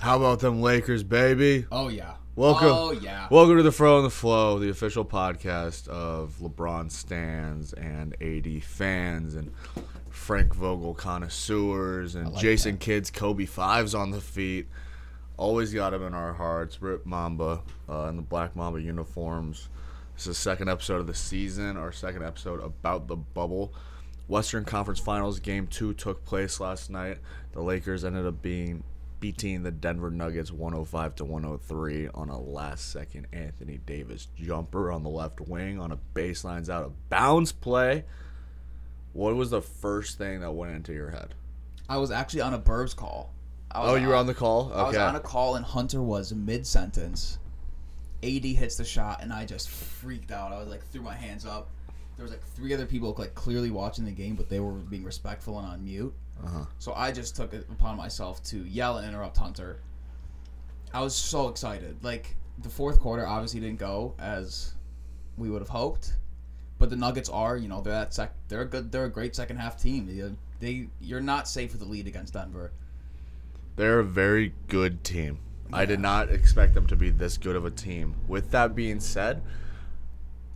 [0.00, 1.66] How about them Lakers, baby?
[1.70, 2.14] Oh yeah.
[2.34, 2.68] Welcome.
[2.70, 3.28] Oh yeah.
[3.30, 8.64] Welcome to the Fro and the Flow, the official podcast of LeBron stands and AD
[8.64, 9.52] fans and
[10.08, 14.68] Frank Vogel connoisseurs and like Jason Kidd's Kobe fives on the feet.
[15.36, 16.80] Always got him in our hearts.
[16.80, 19.68] Rip Mamba uh, in the Black Mamba uniforms.
[20.14, 23.74] This is the second episode of the season, our second episode about the bubble.
[24.28, 27.18] Western Conference Finals game two took place last night.
[27.52, 28.82] The Lakers ended up being
[29.20, 35.02] beating the Denver Nuggets 105 to 103 on a last second Anthony Davis jumper on
[35.02, 38.04] the left wing on a baselines out of bounds play.
[39.12, 41.34] What was the first thing that went into your head?
[41.88, 43.32] I was actually on a Burbs call.
[43.72, 44.72] Oh, you were on the call?
[44.74, 47.38] I was on a call and Hunter was mid sentence.
[48.22, 50.52] AD hits the shot and I just freaked out.
[50.52, 51.68] I was like threw my hands up.
[52.16, 55.04] There was like three other people like clearly watching the game, but they were being
[55.04, 56.12] respectful and on mute.
[56.44, 56.64] Uh-huh.
[56.78, 59.80] So I just took it upon myself to yell and interrupt Hunter.
[60.92, 62.02] I was so excited.
[62.02, 64.74] Like the fourth quarter obviously didn't go as
[65.36, 66.14] we would have hoped,
[66.78, 69.36] but the Nuggets are, you know, they're that sec- they're a good, they're a great
[69.36, 70.06] second half team.
[70.06, 72.72] They, they you're not safe with the lead against Denver.
[73.76, 75.38] They're a very good team.
[75.72, 78.16] I did not expect them to be this good of a team.
[78.26, 79.40] With that being said,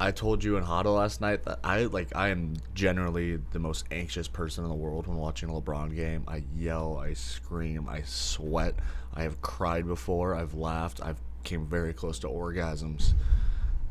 [0.01, 3.85] I told you in Huddle last night that I like I am generally the most
[3.91, 6.25] anxious person in the world when watching a LeBron game.
[6.27, 8.75] I yell, I scream, I sweat.
[9.15, 10.35] I have cried before.
[10.35, 11.01] I've laughed.
[11.01, 13.13] I've came very close to orgasms.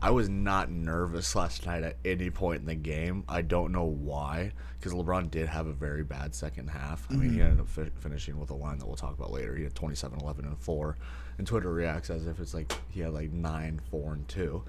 [0.04, 3.24] I was not nervous last night at any point in the game.
[3.30, 7.08] I don't know why, because LeBron did have a very bad second half.
[7.10, 7.42] I mean, he mm-hmm.
[7.42, 9.56] ended up fi- finishing with a line that we'll talk about later.
[9.56, 10.98] He had 27, 11, and 4.
[11.38, 14.62] And Twitter reacts as if it's like he had like 9, 4, and 2.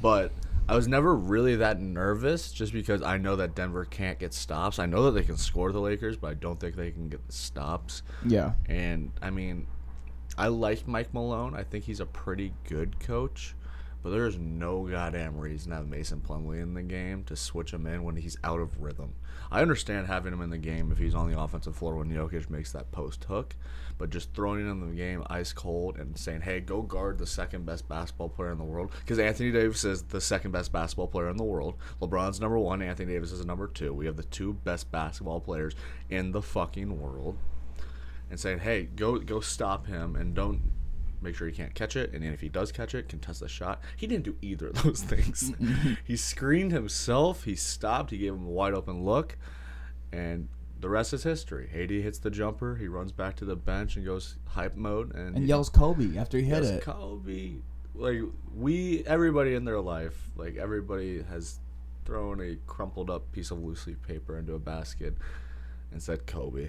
[0.00, 0.30] But
[0.68, 4.78] I was never really that nervous just because I know that Denver can't get stops.
[4.78, 7.26] I know that they can score the Lakers, but I don't think they can get
[7.26, 8.04] the stops.
[8.24, 8.52] Yeah.
[8.66, 9.66] And I mean,
[10.38, 11.56] I like Mike Malone.
[11.56, 13.55] I think he's a pretty good coach.
[14.06, 17.88] But there's no goddamn reason to have Mason Plumlee in the game to switch him
[17.88, 19.14] in when he's out of rhythm.
[19.50, 22.48] I understand having him in the game if he's on the offensive floor when Jokic
[22.48, 23.56] makes that post hook,
[23.98, 27.26] but just throwing him in the game ice cold and saying, "Hey, go guard the
[27.26, 31.08] second best basketball player in the world," because Anthony Davis is the second best basketball
[31.08, 31.74] player in the world.
[32.00, 32.82] LeBron's number one.
[32.82, 33.92] Anthony Davis is number two.
[33.92, 35.74] We have the two best basketball players
[36.08, 37.38] in the fucking world
[38.30, 40.70] and saying, "Hey, go go stop him and don't
[41.22, 43.48] make sure he can't catch it, and then if he does catch it, contest the
[43.48, 45.52] shot." He didn't do either of those things.
[46.04, 47.44] he screened himself.
[47.44, 48.10] He stopped.
[48.10, 49.36] He gave him a wide open look,
[50.12, 50.48] and
[50.80, 51.70] the rest is history.
[51.74, 52.76] AD hits the jumper.
[52.76, 56.16] He runs back to the bench and goes hype mode and, And he yells Kobe
[56.18, 56.82] after he hit it.
[56.82, 57.56] Kobe.
[57.94, 58.20] Like
[58.54, 61.60] we, everybody in their life, like everybody has
[62.04, 65.14] thrown a crumpled up piece of loose leaf paper into a basket
[65.90, 66.68] and said Kobe.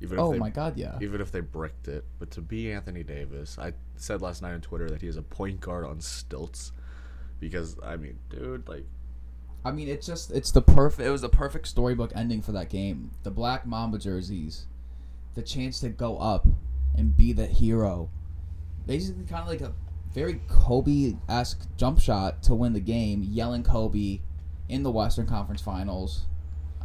[0.00, 0.98] Even Oh they my god, yeah.
[1.00, 2.04] even if they bricked it.
[2.18, 5.22] But to be Anthony Davis, I said last night on Twitter that he is a
[5.22, 6.72] point guard on stilts.
[7.40, 8.84] Because I mean, dude, like
[9.66, 11.06] I mean, it's just it's the perfect.
[11.06, 13.10] It was the perfect storybook ending for that game.
[13.24, 14.66] The black Mamba jerseys,
[15.34, 16.46] the chance to go up
[16.94, 18.08] and be the hero,
[18.86, 19.72] basically kind of like a
[20.14, 24.20] very Kobe esque jump shot to win the game, yelling Kobe
[24.68, 26.26] in the Western Conference Finals.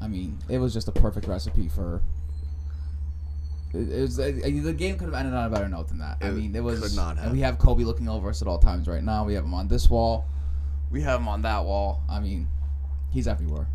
[0.02, 2.02] I mean, it was just a perfect recipe for.
[3.74, 6.18] It, it was the game could have ended on a better note than that.
[6.22, 6.82] I mean, it was.
[6.82, 7.32] could not have.
[7.32, 9.24] we have Kobe looking over us at all times right now.
[9.26, 10.26] We have him on this wall.
[10.92, 12.04] We have him on that wall.
[12.10, 12.48] I mean,
[13.12, 13.68] he's everywhere.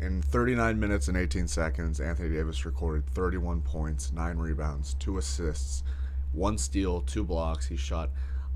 [0.00, 5.84] in 39 minutes and 18 seconds, Anthony Davis recorded 31 points, 9 rebounds, 2 assists,
[6.32, 7.66] 1 steal, 2 blocks.
[7.66, 8.10] He shot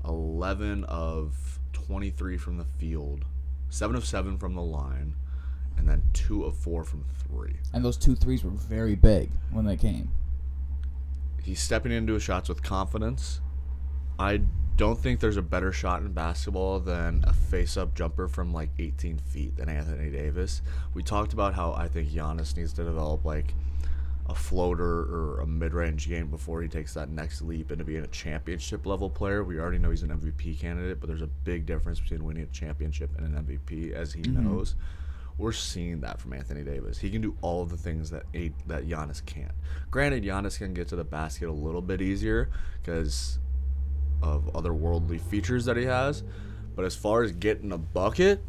[0.05, 3.23] 11 of 23 from the field,
[3.69, 5.15] 7 of 7 from the line,
[5.77, 7.55] and then 2 of 4 from 3.
[7.73, 10.11] And those two threes were very big when they came.
[11.47, 13.39] He's stepping into his shots with confidence.
[14.19, 14.41] I
[14.75, 19.17] don't think there's a better shot in basketball than a face-up jumper from like 18
[19.19, 20.61] feet than Anthony Davis.
[20.93, 23.53] We talked about how I think Giannis needs to develop like
[24.25, 28.07] a floater or a mid-range game before he takes that next leap into being a
[28.07, 29.45] championship level player.
[29.45, 32.47] We already know he's an MVP candidate, but there's a big difference between winning a
[32.47, 34.49] championship and an MVP, as he mm-hmm.
[34.49, 34.75] knows.
[35.37, 36.97] We're seeing that from Anthony Davis.
[36.97, 39.51] He can do all of the things that a, that Giannis can't.
[39.91, 42.49] Granted, Giannis can get to the basket a little bit easier
[42.81, 43.37] because
[44.21, 46.23] of other worldly features that he has.
[46.75, 48.41] But as far as getting a bucket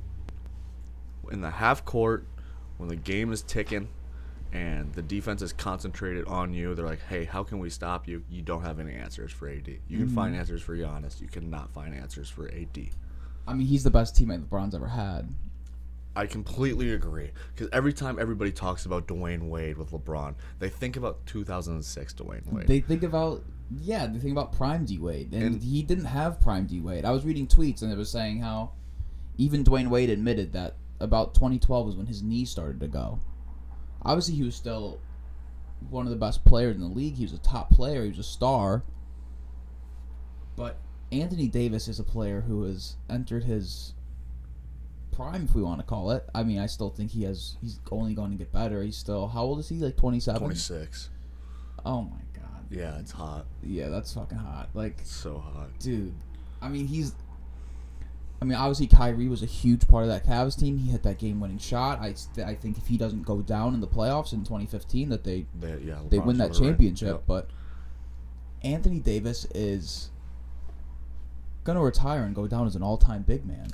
[1.31, 2.26] in the half court,
[2.79, 3.88] when the game is ticking
[4.52, 8.23] and the defense is concentrated on you, they're like, hey, how can we stop you?
[8.31, 9.69] You don't have any answers for AD.
[9.88, 10.40] You can find mm-hmm.
[10.40, 11.20] answers for Giannis.
[11.20, 12.79] You cannot find answers for AD.
[13.46, 15.29] I mean, he's the best teammate LeBron's ever had.
[16.16, 17.31] I completely agree.
[17.55, 22.52] Because every time everybody talks about Dwyane Wade with LeBron, they think about 2006 Dwyane
[22.52, 22.66] Wade.
[22.66, 26.40] They think about yeah, they think about prime D Wade, and, And- he didn't have
[26.40, 27.05] prime D Wade.
[27.05, 28.72] I was reading tweets, and it was saying how
[29.37, 33.20] even Dwyane Wade admitted that about 2012 was when his knee started to go.
[34.02, 35.00] Obviously, he was still
[35.90, 37.16] one of the best players in the league.
[37.16, 38.02] He was a top player.
[38.02, 38.82] He was a star.
[40.56, 40.78] But
[41.12, 43.94] Anthony Davis is a player who has entered his
[45.18, 46.24] prime, if we want to call it.
[46.34, 47.56] I mean, I still think he has.
[47.60, 48.82] He's only going to get better.
[48.82, 49.76] He's still how old is he?
[49.76, 50.38] Like 27.
[50.40, 51.10] 26.
[51.84, 52.64] Oh my god.
[52.70, 53.46] Yeah, it's hot.
[53.62, 54.68] Yeah, that's fucking hot.
[54.74, 55.70] Like, It's so hot.
[55.80, 56.14] dude,
[56.62, 57.14] I mean, he's.
[58.40, 60.78] I mean, obviously, Kyrie was a huge part of that Cavs team.
[60.78, 62.00] He hit that game-winning shot.
[62.00, 65.24] I, st- I think if he doesn't go down in the playoffs in 2015, that
[65.24, 67.08] they They, yeah, they win that championship.
[67.08, 67.22] Yep.
[67.26, 67.50] But
[68.62, 70.10] Anthony Davis is
[71.64, 73.70] gonna retire and go down as an all-time big man.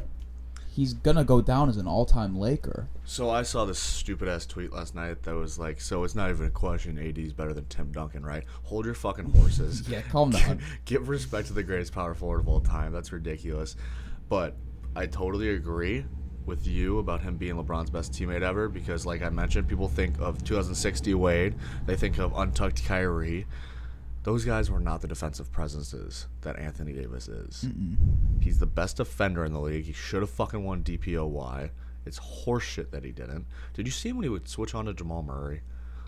[0.75, 2.89] He's gonna go down as an all-time Laker.
[3.05, 6.31] So I saw this stupid ass tweet last night that was like, so it's not
[6.31, 6.99] even a question.
[6.99, 8.43] AD is better than Tim Duncan, right?
[8.65, 9.89] Hold your fucking horses.
[9.89, 10.61] Yeah, calm down.
[10.85, 12.93] Give respect to the greatest power forward of all time.
[12.93, 13.77] That's ridiculous.
[14.29, 14.57] But
[14.97, 16.07] I totally agree
[16.45, 20.19] with you about him being LeBron's best teammate ever because, like I mentioned, people think
[20.19, 21.55] of 2060 Wade,
[21.87, 23.47] they think of untucked Kyrie.
[24.25, 27.67] Those guys were not the defensive presences that Anthony Davis is.
[28.41, 29.85] He's the best defender in the league.
[29.85, 31.71] He should have fucking won DPOY.
[32.07, 33.47] It's horseshit that he didn't.
[33.75, 35.61] Did you see him when he would switch on to Jamal Murray?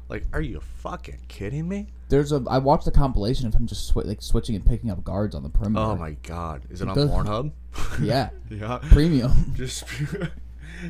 [0.09, 1.89] Like, are you fucking kidding me?
[2.09, 2.43] There's a.
[2.49, 5.43] I watched a compilation of him just swi- like switching and picking up guards on
[5.43, 5.85] the perimeter.
[5.85, 6.63] Oh my god.
[6.71, 7.53] Is it on Does- Pornhub?
[8.01, 8.79] Yeah, yeah.
[8.91, 9.33] premium.
[9.57, 9.85] Just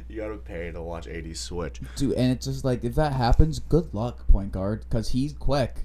[0.09, 1.81] you gotta pay to watch AD switch.
[1.97, 5.85] Dude, and it's just like if that happens, good luck, point guard, because he's quick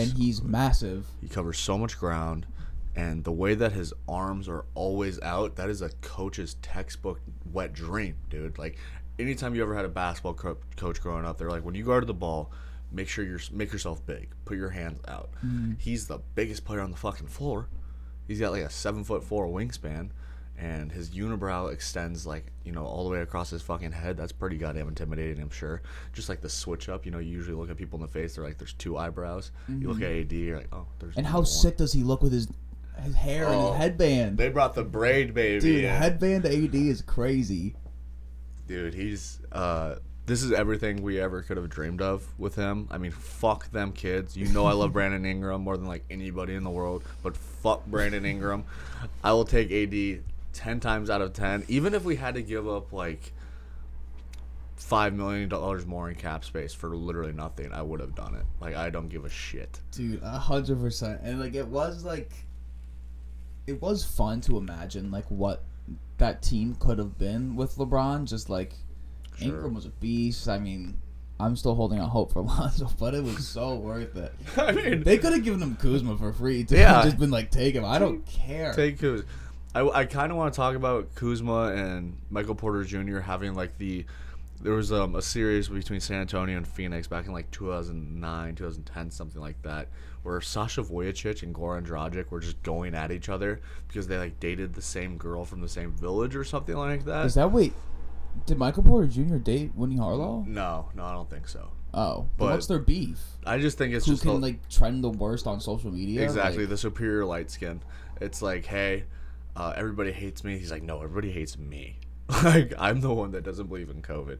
[0.00, 1.06] and he's massive.
[1.20, 2.46] He covers so much ground,
[2.96, 7.20] and the way that his arms are always out, that is a coach's textbook
[7.52, 8.58] wet dream, dude.
[8.58, 8.78] Like,
[9.18, 12.06] anytime you ever had a basketball co- coach growing up, they're like, when you guard
[12.06, 12.50] the ball,
[12.92, 15.30] make sure you're make yourself big, put your hands out.
[15.44, 15.80] Mm.
[15.80, 17.68] He's the biggest player on the fucking floor.
[18.26, 20.10] He's got like a seven foot four wingspan.
[20.60, 24.18] And his unibrow extends like you know all the way across his fucking head.
[24.18, 25.80] That's pretty goddamn intimidating, I'm sure.
[26.12, 28.34] Just like the switch up, you know, you usually look at people in the face.
[28.34, 31.38] They're like, "There's two eyebrows." You look at AD, you're like, "Oh, there's." And how
[31.38, 32.46] one." sick does he look with his
[33.02, 34.36] his hair and Oh, his headband?
[34.36, 35.60] They brought the braid baby.
[35.60, 35.90] Dude, in.
[35.90, 37.74] headband AD is crazy.
[38.66, 39.94] Dude, he's uh
[40.26, 42.86] this is everything we ever could have dreamed of with him.
[42.90, 44.36] I mean, fuck them kids.
[44.36, 47.84] You know I love Brandon Ingram more than like anybody in the world, but fuck
[47.86, 48.64] Brandon Ingram.
[49.24, 50.22] I will take AD
[50.52, 53.32] 10 times out of 10 even if we had to give up like
[54.76, 57.70] 5 million dollars more in cap space for literally nothing.
[57.72, 58.44] I would have done it.
[58.60, 59.78] Like I don't give a shit.
[59.92, 61.20] Dude, a hundred percent.
[61.22, 62.32] And like it was like
[63.66, 65.62] it was fun to imagine like what
[66.18, 68.24] that team could have been with LeBron.
[68.24, 68.72] Just like
[69.36, 69.48] Sure.
[69.48, 70.48] Ingram was a beast.
[70.48, 70.98] I mean,
[71.38, 74.32] I'm still holding out hope for Lonzo, but it was so worth it.
[74.56, 76.76] I mean, They could have given him Kuzma for free too.
[76.76, 77.02] Yeah.
[77.04, 77.84] just been like, take him.
[77.84, 78.72] I don't care.
[78.72, 79.24] Take Kuz.
[79.74, 83.20] I, I kind of want to talk about Kuzma and Michael Porter Jr.
[83.20, 84.04] having like the
[84.62, 89.10] there was um, a series between San Antonio and Phoenix back in like 2009, 2010,
[89.10, 89.88] something like that,
[90.22, 94.38] where Sasha Vujacic and Goran Dragic were just going at each other because they like
[94.38, 97.24] dated the same girl from the same village or something like that.
[97.24, 97.72] Is that wait?
[98.46, 99.36] Did Michael Porter Jr.
[99.36, 100.44] date Winnie Harlow?
[100.46, 101.70] no, no, I don't think so.
[101.94, 103.18] Oh, but But- what's their beef?
[103.46, 106.22] I just think it's Who just can a- like trend the worst on social media?
[106.22, 107.80] Exactly, Like, the superior light skin.
[108.20, 109.04] It's like, hey,
[109.60, 110.58] uh, everybody hates me.
[110.58, 111.98] He's like, no, everybody hates me.
[112.44, 114.38] like, I'm the one that doesn't believe in COVID.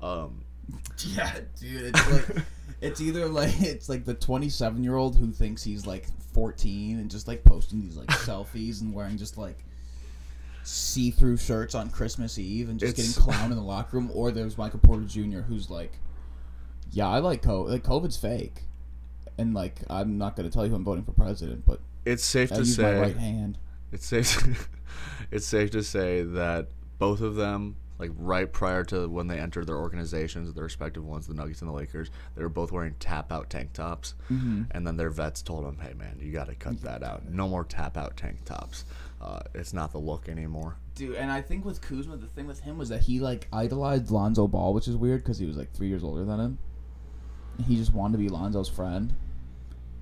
[0.00, 0.44] Um,
[0.98, 2.44] Yeah, dude, it's like
[2.80, 7.10] it's either like it's like the 27 year old who thinks he's like 14 and
[7.10, 9.58] just like posting these like selfies and wearing just like
[10.62, 14.10] see through shirts on Christmas Eve and just It's- getting clowned in the locker room,
[14.14, 15.40] or there's Michael Porter Jr.
[15.40, 15.92] who's like,
[16.92, 17.70] yeah, I like COVID.
[17.70, 18.62] Like COVID's fake,
[19.36, 22.52] and like I'm not gonna tell you who I'm voting for president, but it's safe
[22.52, 23.58] I to use my say right hand.
[23.92, 24.68] It's safe
[25.30, 26.68] it's safe to say that
[26.98, 31.26] both of them like right prior to when they entered their organizations their respective ones
[31.26, 34.62] the nuggets and the lakers they were both wearing tap out tank tops Mm-hmm.
[34.70, 37.46] and then their vets told them hey man you got to cut that out no
[37.48, 38.84] more tap out tank tops
[39.20, 42.60] uh, it's not the look anymore Dude, and I think with Kuzma, the thing with
[42.60, 45.72] him was that he like idolized Lonzo Ball, which is weird because he was like
[45.72, 46.58] three years older than him.
[47.66, 49.14] He just wanted to be Lonzo's friend.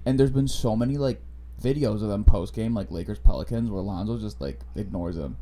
[0.06, 1.20] And there's been so many like
[1.62, 5.36] videos of them post game, like Lakers Pelicans, where Lonzo just like ignores him.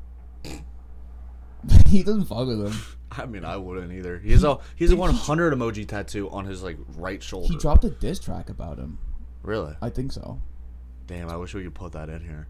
[1.87, 2.73] he doesn't fuck with him.
[3.13, 6.45] i mean i wouldn't either he has a he has a 100 emoji tattoo on
[6.45, 8.99] his like right shoulder He dropped a diss track about him.
[9.43, 10.41] really I think so.
[11.07, 12.47] damn i wish we could put that in here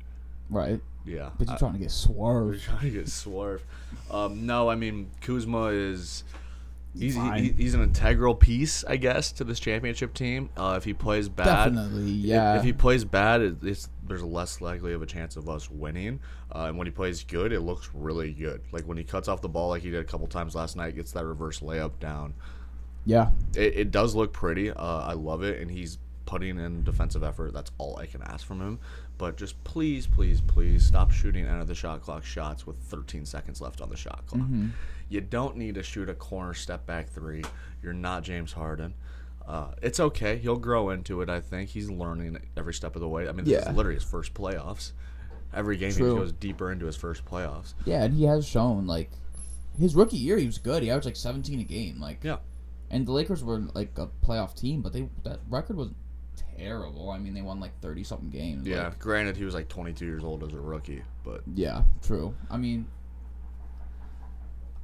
[0.49, 0.81] Right.
[1.05, 1.31] Yeah.
[1.39, 2.63] But you're I- trying to get swerved.
[2.67, 3.65] trying to get swerved.
[4.13, 6.23] Um, no, I mean Kuzma is
[6.99, 10.51] he's he, he's an integral piece, I guess, to this championship team.
[10.57, 12.59] Uh, if he plays bad, Definitely, if- yeah.
[12.59, 16.21] If, he plays bad, it, it's there's less likely of a chance of us winning.
[16.55, 18.61] Uh, and when he plays good, it looks really good.
[18.73, 20.95] Like when he cuts off the ball, like he did a couple times last night,
[20.95, 22.35] gets that reverse layup down.
[23.05, 23.31] yeah.
[23.57, 24.71] It, it does look pretty.
[24.71, 27.53] Uh, I love it, and he's putting in defensive effort.
[27.53, 28.79] That's all I can ask from him.
[29.19, 33.25] But just please, please, please stop shooting end of the shot clock shots with 13
[33.25, 34.43] seconds left on the shot clock.
[34.43, 34.69] Mm-hmm.
[35.09, 37.43] You don't need to shoot a corner step back three.
[37.83, 38.95] You're not James Harden.
[39.47, 40.37] Uh, it's okay.
[40.37, 41.31] He'll grow into it.
[41.31, 43.29] I think he's learning every step of the way.
[43.29, 43.71] I mean, this Yeah.
[43.71, 44.93] is literally his first playoffs.
[45.55, 46.15] Every game True.
[46.15, 47.73] he goes deeper into his first playoffs.
[47.85, 49.11] Yeah, and he has shown like
[49.79, 50.83] his rookie year he was good.
[50.83, 52.01] He averaged like 17 a game.
[52.01, 52.39] Like Yeah.
[52.91, 55.91] and the Lakers were like a playoff team, but they that record was
[56.57, 57.11] terrible.
[57.11, 58.67] I mean, they won like 30 something games.
[58.67, 58.85] Yeah.
[58.85, 62.35] Like, Granted, he was like 22 years old as a rookie, but yeah, true.
[62.51, 62.87] I mean,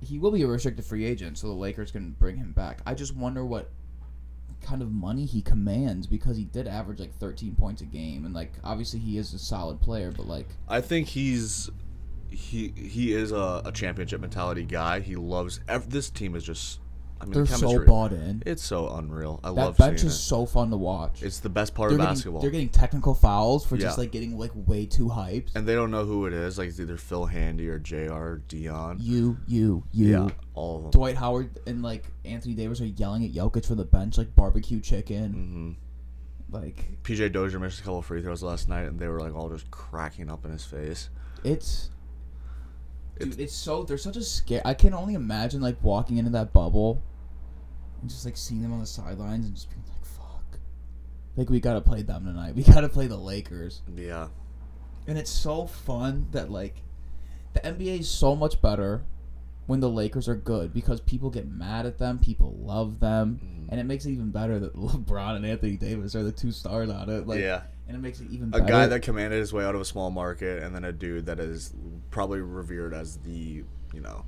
[0.01, 2.81] he will be a restricted free agent, so the Lakers can bring him back.
[2.87, 3.71] I just wonder what
[4.61, 8.35] kind of money he commands because he did average like 13 points a game, and
[8.35, 11.71] like obviously he is a solid player, but like I think he's
[12.29, 15.01] he he is a, a championship mentality guy.
[15.01, 16.81] He loves ev- this team is just
[17.23, 18.43] I mean they're the so bought in.
[18.45, 19.39] it's so unreal.
[19.45, 20.19] I love That love bench is it.
[20.19, 21.23] so fun to watch.
[21.23, 22.41] It's the best part they're of getting, basketball.
[22.43, 25.55] they're getting technical fouls for just like getting like way too hyped.
[25.55, 26.59] and they don't know who it is.
[26.59, 28.37] Like it's either Phil Handy or Jr.
[28.49, 28.99] Dion.
[29.01, 30.09] you, you, you.
[30.11, 30.91] Yeah, all of them.
[30.91, 34.81] Dwight Howard and like Anthony Davis are yelling at Jokic from the bench like barbecue
[34.81, 35.33] chicken.
[35.33, 35.73] hmm
[36.57, 39.49] Like PJ Dozier missed a couple free throws last night, and they were like all
[39.49, 41.09] just cracking up in his face.
[41.45, 41.89] it's
[43.19, 44.63] dude, It's- it's so there's such a scare.
[44.65, 47.03] I can only imagine like walking into that bubble
[48.03, 50.59] and just like seeing them on the sidelines and just being like, "Fuck."
[51.37, 52.55] Like we gotta play them tonight.
[52.57, 53.81] We gotta play the Lakers.
[53.97, 54.29] Yeah,
[55.07, 56.83] And it's so fun that like
[57.55, 59.05] the NBA is so much better
[59.67, 63.67] when the Lakers are good because people get mad at them, people love them, Mhm.
[63.71, 66.91] and it makes it even better that LeBron and Anthony Davis are the two stars
[66.91, 67.27] on it.
[67.29, 67.63] Like, yeah.
[67.87, 68.65] and it makes it even better.
[68.65, 68.73] A better.
[68.79, 71.39] guy that commanded his way out of a small market, and then a dude that
[71.39, 71.73] is
[72.11, 73.63] probably revered as the
[73.95, 74.25] you know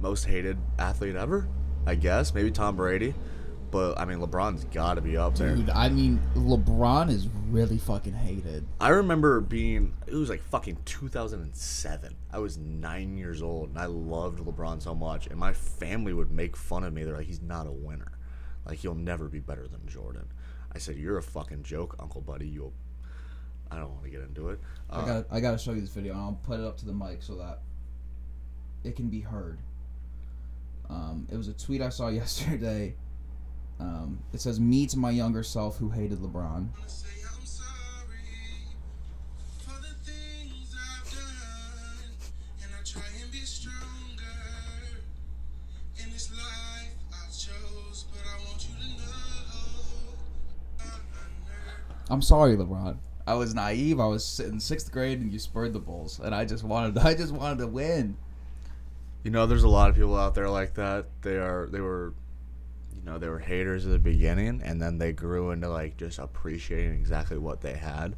[0.00, 1.48] most hated athlete ever.
[1.86, 3.14] I guess maybe Tom Brady,
[3.70, 5.54] but I mean LeBron's got to be up there.
[5.54, 8.66] Dude, I mean, LeBron is really fucking hated.
[8.80, 12.14] I remember being it was like fucking 2007.
[12.32, 16.30] I was 9 years old and I loved LeBron so much and my family would
[16.30, 17.04] make fun of me.
[17.04, 18.12] They're like he's not a winner.
[18.66, 20.26] Like he'll never be better than Jordan.
[20.72, 22.48] I said you're a fucking joke, Uncle Buddy.
[22.48, 22.72] You'll
[23.70, 24.60] I don't want to get into it.
[24.90, 26.76] I Uh, got I got to show you this video, and I'll put it up
[26.78, 27.60] to the mic so that
[28.84, 29.58] it can be heard.
[30.90, 32.94] Um, it was a tweet I saw yesterday.
[33.80, 36.88] Um, it says, "Me to my younger self who hated LeBron." I'm
[37.44, 37.66] sorry
[39.58, 42.10] for the things I've done,
[42.62, 43.82] and I try and be stronger
[46.02, 48.04] in this life I chose.
[48.12, 49.04] But I want you to know,
[50.80, 52.10] I'm unnerved.
[52.10, 52.98] I'm sorry, LeBron.
[53.26, 53.98] I was naive.
[53.98, 57.14] I was in sixth grade, and you spurred the Bulls, and I just wanted, I
[57.14, 58.16] just wanted to win.
[59.24, 61.06] You know, there's a lot of people out there like that.
[61.22, 62.14] They are they were
[62.94, 66.18] you know, they were haters at the beginning and then they grew into like just
[66.18, 68.14] appreciating exactly what they had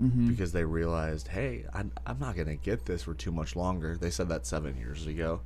[0.00, 0.28] Mm-hmm.
[0.28, 3.96] because they realized, "Hey, I'm, I'm not going to get this for too much longer."
[3.96, 5.40] They said that 7 years ago.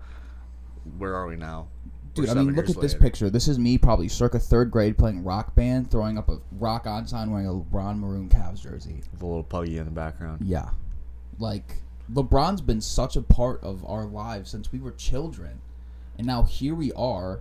[0.98, 1.68] Where are we now?
[2.12, 3.30] Dude, I mean, look at this picture.
[3.30, 7.06] This is me, probably circa third grade, playing rock band, throwing up a rock on
[7.06, 9.02] sign, wearing a LeBron maroon Cavs jersey.
[9.10, 10.42] With a little puggy in the background.
[10.44, 10.68] Yeah.
[11.38, 11.76] Like
[12.12, 15.60] LeBron's been such a part of our lives since we were children.
[16.18, 17.40] And now here we are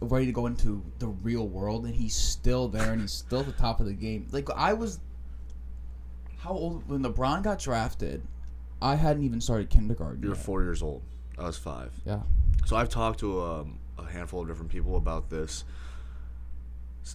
[0.00, 3.46] ready to go into the real world and he's still there and he's still at
[3.46, 4.26] the top of the game.
[4.30, 5.00] Like I was
[6.38, 8.22] how old when LeBron got drafted,
[8.80, 10.22] I hadn't even started kindergarten.
[10.22, 10.44] You were yet.
[10.44, 11.02] 4 years old.
[11.38, 11.92] I was 5.
[12.04, 12.22] Yeah.
[12.66, 15.64] So I've talked to um, a handful of different people about this.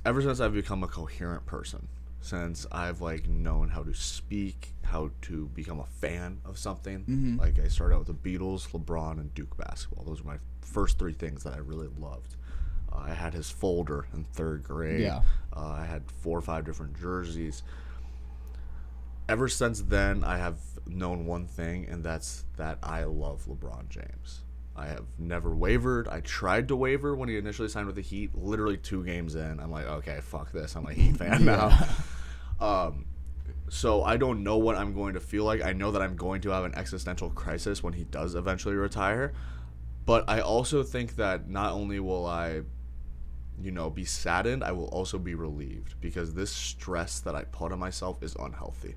[0.05, 1.87] Ever since I've become a coherent person,
[2.23, 7.03] since I've like known how to speak, how to become a fan of something.
[7.05, 7.37] Mhm.
[7.37, 10.05] Like I started out with the Beatles, LeBron, and Duke basketball.
[10.05, 12.37] Those were my first three things that I really loved.
[12.91, 15.01] Uh, I had his folder in third grade.
[15.01, 15.21] Yeah.
[15.55, 17.61] Uh, I had four or five different jerseys.
[19.27, 24.41] Ever since then, I have known one thing, and that's that I love LeBron James.
[24.75, 26.07] I have never wavered.
[26.07, 28.33] I tried to waver when he initially signed with the Heat.
[28.35, 30.75] Literally two games in, I'm like, okay, fuck this.
[30.75, 31.69] I'm a Heat fan now.
[32.63, 33.05] Um,
[33.69, 35.61] so I don't know what I'm going to feel like.
[35.63, 39.33] I know that I'm going to have an existential crisis when he does eventually retire.
[40.05, 42.61] But I also think that not only will I
[43.61, 47.71] you know, be saddened, I will also be relieved because this stress that I put
[47.71, 48.95] on myself is unhealthy.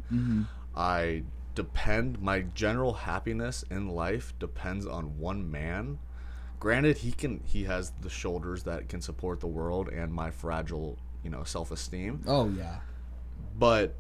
[0.74, 5.98] I depend my general happiness in life depends on one man.
[6.58, 10.98] Granted, he can he has the shoulders that can support the world and my fragile,
[11.22, 12.80] you know, self-esteem Oh yeah.
[13.58, 13.94] But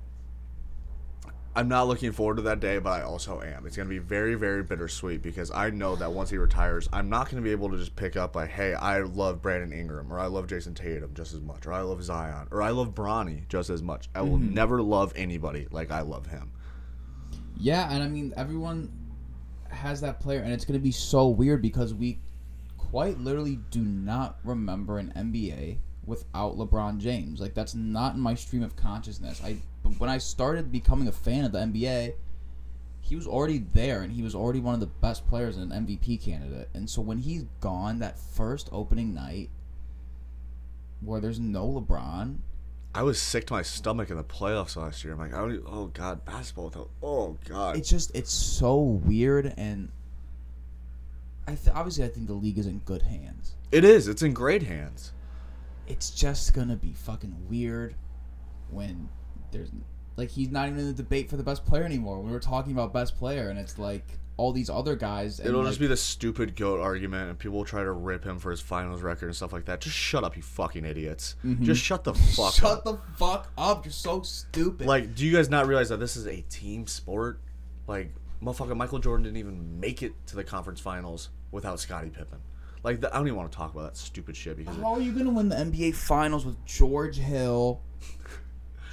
[1.56, 3.66] I'm not looking forward to that day, but I also am.
[3.66, 7.08] It's going to be very, very bittersweet because I know that once he retires, I'm
[7.08, 10.12] not going to be able to just pick up like, hey, I love Brandon Ingram,
[10.12, 12.94] or I love Jayson Tatum just as much, or I love Zion, or I love
[12.94, 14.10] Bronny just as much.
[14.14, 14.52] I will mm-hmm.
[14.52, 16.52] never love anybody like I love him.
[17.56, 18.92] Yeah, and I mean everyone
[19.70, 22.18] has that player, and it's gonna be so weird because we
[22.76, 27.40] quite literally do not remember an NBA without LeBron James.
[27.40, 29.40] Like that's not in my stream of consciousness.
[29.44, 29.56] I
[29.98, 32.14] when I started becoming a fan of the NBA,
[33.00, 35.86] he was already there, and he was already one of the best players and an
[35.86, 36.68] MVP candidate.
[36.74, 39.50] And so when he's gone, that first opening night
[41.00, 42.38] where there's no LeBron,
[42.94, 45.12] I was sick to my stomach in the playoffs last year.
[45.12, 46.64] I'm like, I don't, oh god, basketball.
[46.66, 49.90] without- Oh god, it's just it's so weird and
[51.46, 53.54] I th- obviously I think the league is in good hands.
[53.70, 54.08] it is.
[54.08, 55.12] It's in great hands.
[55.86, 57.94] It's just gonna be fucking weird
[58.70, 59.08] when
[59.52, 59.70] there's
[60.16, 62.20] like he's not even in the debate for the best player anymore.
[62.20, 65.38] We were talking about best player and it's like all these other guys.
[65.38, 68.24] And It'll like, just be the stupid goat argument, and people will try to rip
[68.24, 69.80] him for his finals record and stuff like that.
[69.80, 71.36] Just shut up, you fucking idiots.
[71.44, 71.64] Mm-hmm.
[71.64, 72.84] Just shut the fuck shut up.
[72.84, 73.84] the fuck up.
[73.84, 74.86] You're so stupid.
[74.86, 77.40] Like, do you guys not realize that this is a team sport?
[77.86, 78.12] Like,
[78.42, 82.38] motherfucker, Michael Jordan didn't even make it to the conference finals without Scottie Pippen.
[82.86, 85.00] Like, the, I don't even want to talk about that stupid shit because how are
[85.00, 87.80] you gonna win the NBA finals with George Hill,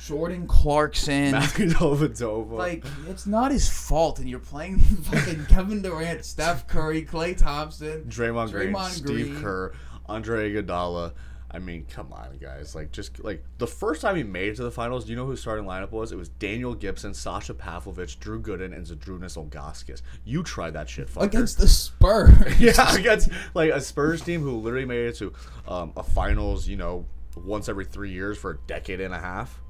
[0.03, 1.31] Jordan Clarkson?
[1.33, 2.53] Dellavedova.
[2.53, 4.79] Like it's not his fault, and you're playing
[5.11, 8.05] fucking Kevin Durant, Steph Curry, Klay Thompson.
[8.05, 9.73] Draymond, Green, Draymond Steve Kerr,
[10.07, 11.13] Andre Iguodala.
[11.53, 12.73] I mean, come on, guys.
[12.73, 15.25] Like, just like the first time he made it to the finals, do you know
[15.25, 16.11] who his starting lineup was?
[16.11, 20.01] It was Daniel Gibson, Sasha Pavlovic, Drew Gooden, and Zydrunas Ilgauskas.
[20.25, 21.23] You try that shit, fucker.
[21.25, 22.31] against the Spurs.
[22.59, 25.31] yeah, against like a Spurs team who literally made it to
[25.67, 27.05] um, a finals, you know,
[27.35, 29.61] once every three years for a decade and a half,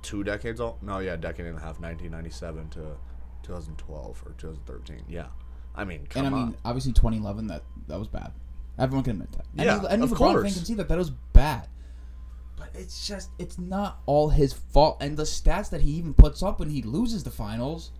[0.00, 0.58] two decades.
[0.58, 2.96] All no, yeah, decade and a half, 1997 to
[3.42, 5.04] 2012 or 2013.
[5.06, 5.26] Yeah,
[5.74, 6.44] I mean, come and I on.
[6.46, 8.32] mean, obviously, 2011 that that was bad.
[8.78, 9.44] Everyone can admit that.
[9.56, 10.54] Any, Yeah, any of LeBron fan course.
[10.54, 11.68] can see that that was bad.
[12.56, 16.42] But it's just it's not all his fault, and the stats that he even puts
[16.42, 17.92] up when he loses the finals.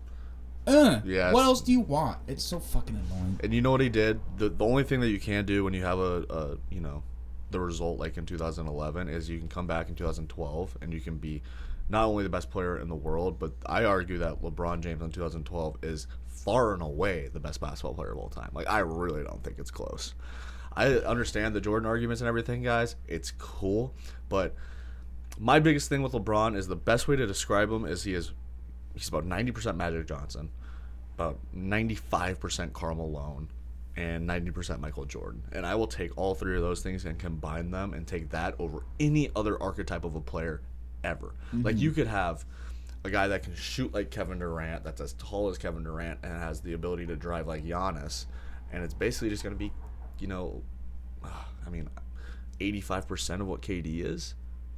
[0.67, 2.17] Uh, Yeah, What else do you want?
[2.27, 3.39] It's so fucking annoying.
[3.43, 4.19] And you know what he did?
[4.37, 7.03] The the only thing that you can do when you have a, a you know
[7.51, 11.17] the result like in 2011 is you can come back in 2012 and you can
[11.17, 11.41] be
[11.87, 15.11] not only the best player in the world, but I argue that LeBron James in
[15.11, 18.49] 2012 is far and away the best basketball player of all time.
[18.53, 20.15] Like I really don't think it's close.
[20.75, 22.95] I understand the Jordan arguments and everything, guys.
[23.07, 23.93] It's cool,
[24.29, 24.55] but
[25.39, 28.31] my biggest thing with LeBron is the best way to describe him is he is
[28.93, 30.49] he's about 90% Magic Johnson,
[31.15, 33.49] about 95% Karl Malone,
[33.97, 35.43] and 90% Michael Jordan.
[35.51, 38.55] And I will take all three of those things and combine them and take that
[38.59, 40.61] over any other archetype of a player
[41.03, 41.27] ever.
[41.47, 41.63] Mm-hmm.
[41.63, 42.45] Like you could have
[43.03, 46.33] a guy that can shoot like Kevin Durant, that's as tall as Kevin Durant, and
[46.33, 48.25] has the ability to drive like Giannis,
[48.71, 49.71] and it's basically just going to be,
[50.19, 50.63] you know,
[51.23, 51.89] I mean,
[52.59, 54.35] 85% of what KD is,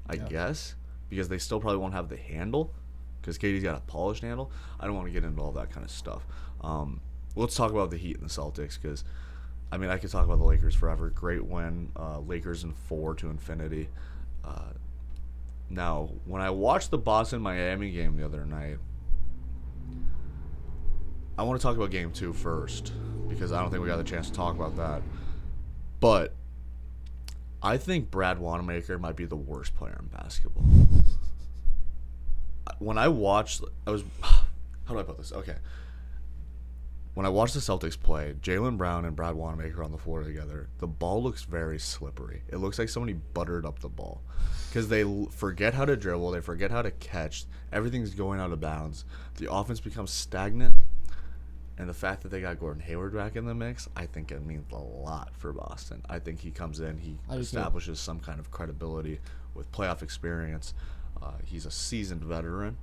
[0.08, 0.76] I guess,
[1.10, 2.74] because they still probably won't have the handle,
[3.22, 4.52] because KD's got a polished handle.
[4.80, 6.26] I don't want to get into all that kind of stuff.
[6.62, 7.02] Um,
[7.36, 9.04] let's talk about the Heat and the Celtics, because,
[9.72, 11.10] I mean, I could talk about the Lakers forever.
[11.10, 13.90] Great win, uh, Lakers in four to infinity.
[14.44, 14.72] Uh,
[15.70, 18.78] now, when I watched the Boston Miami game the other night,
[21.38, 22.94] I want to talk about game two first
[23.28, 25.02] because I don't think we got the chance to talk about that.
[26.00, 26.34] But
[27.62, 30.66] I think Brad Wanamaker might be the worst player in basketball.
[32.80, 35.32] When I watched, I was, how do I put this?
[35.32, 35.56] Okay.
[37.16, 40.70] When I watched the Celtics play, Jaylen Brown and Brad Wanamaker on the floor together,
[40.78, 42.44] the ball looks very slippery.
[42.48, 44.22] It looks like somebody buttered up the ball
[44.70, 47.46] because they forget how to dribble, they forget how to catch.
[47.74, 49.04] Everything's going out of bounds.
[49.38, 50.76] The offense becomes stagnant,
[51.78, 54.44] and the fact that they got Gordon Hayward back in the mix, I think it
[54.46, 56.02] means a lot for Boston.
[56.10, 57.42] I think he comes in, he I do too.
[57.44, 59.20] establishes some kind of credibility
[59.54, 60.74] with playoff experience.
[61.22, 62.78] Uh, he's a seasoned veteran,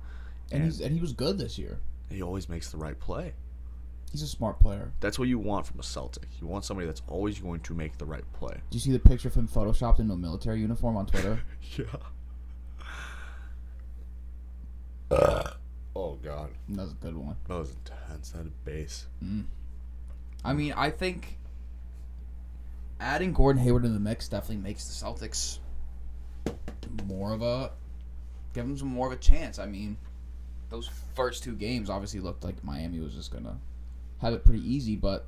[0.51, 1.79] And he's and he was good this year.
[2.09, 3.33] he always makes the right play.
[4.11, 4.93] He's a smart player.
[5.01, 6.27] That's what you want from a Celtic.
[6.39, 8.53] You want somebody that's always going to make the right play.
[8.69, 11.41] Do you see the picture of him photoshopped into a military uniform on Twitter?
[11.77, 11.85] Yeah.
[15.95, 17.35] Oh God, That's a good one.
[17.47, 18.29] that was intense.
[18.31, 19.07] That bass.
[19.23, 19.45] Mm.
[20.43, 21.37] I mean, I think
[22.99, 25.59] adding Gordon Hayward in the mix definitely makes the Celtics
[27.05, 27.71] more of a
[28.53, 29.59] give them some more of a chance.
[29.59, 29.97] I mean,
[30.69, 33.57] those first two games obviously looked like Miami was just gonna
[34.21, 35.27] have it pretty easy, but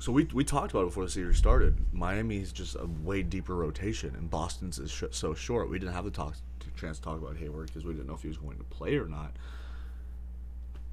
[0.00, 1.76] So we, we talked about it before the series started.
[1.92, 5.70] Miami's just a way deeper rotation, and Boston's is sh- so short.
[5.70, 6.34] We didn't have the talk
[6.76, 8.96] chance to talk about Hayward because we didn't know if he was going to play
[8.96, 9.34] or not.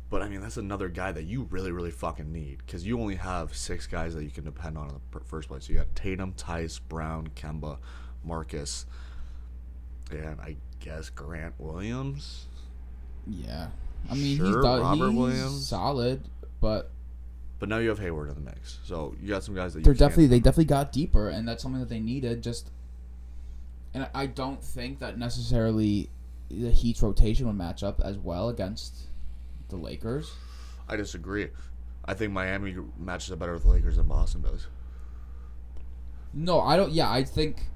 [0.10, 3.16] But I mean, that's another guy that you really, really fucking need because you only
[3.16, 5.66] have six guys that you can depend on in the first place.
[5.66, 7.80] So You got Tatum, Theis, Brown, Kemba,
[8.24, 8.86] Marcus,
[10.12, 12.46] and I guess Grant Williams.
[13.28, 13.68] yeah.
[14.08, 15.68] I mean, he's, Sure, Robert he's Williams.
[15.68, 16.22] solid,
[16.62, 16.92] but
[17.58, 19.86] But now you have Hayward in the mix, so you got some guys that you
[19.86, 22.44] they're definitely they definitely got deeper, and that's something that they needed.
[22.44, 22.70] Just,
[23.96, 26.12] and I- I don't think that necessarily
[26.50, 29.08] the Heat's rotation would match up as well against
[29.70, 30.32] the Lakers.
[30.88, 31.50] I disagree.
[32.06, 34.68] I think Miami matches up better with the Lakers than Boston does.
[36.34, 36.92] No, I don't.
[36.92, 37.68] Yeah, I think.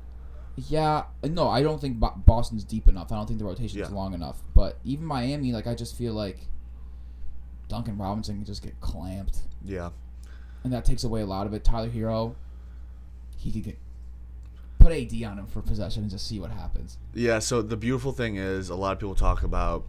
[0.68, 3.12] Yeah, no, I don't think Boston's deep enough.
[3.14, 3.96] I don't think the rotation's Yeah.
[3.96, 4.44] long enough.
[4.54, 6.48] But even Miami, like I just feel like
[7.70, 9.92] Duncan Robinson can just get clamped, Yeah.
[10.66, 11.64] and that takes away a lot of it.
[11.64, 12.36] Tyler Herro,
[13.38, 13.80] he could get
[14.80, 16.98] put AD on him for possession and just see what happens.
[17.14, 19.86] Yeah, so the beautiful thing is a lot of people talk about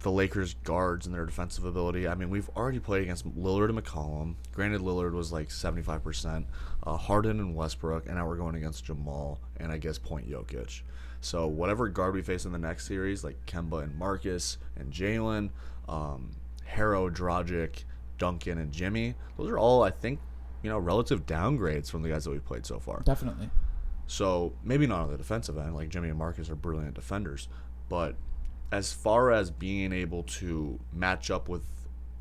[0.00, 2.06] the Lakers guards and their defensive ability.
[2.06, 4.34] I mean, we've already played against Lillard and McCollum.
[4.52, 6.44] Granted, Lillard was like 75%,
[6.84, 10.82] uh, Harden and Westbrook, and now we're going against Jamal and I guess Point Jokic.
[11.20, 15.50] So whatever guard we face in the next series, like Kemba and Marcus and Jaylen,
[15.88, 16.32] um,
[16.68, 17.84] Herro, Dragic,
[18.18, 20.20] Duncan, and Jimmy, those are all, I think,
[20.62, 23.02] you know, relative downgrades from the guys that we've played so far.
[23.04, 23.50] Definitely.
[24.06, 27.48] So maybe not on the defensive end, like Jimmy and Marcus are brilliant defenders,
[27.88, 28.14] but
[28.72, 31.62] as far as being able to match up with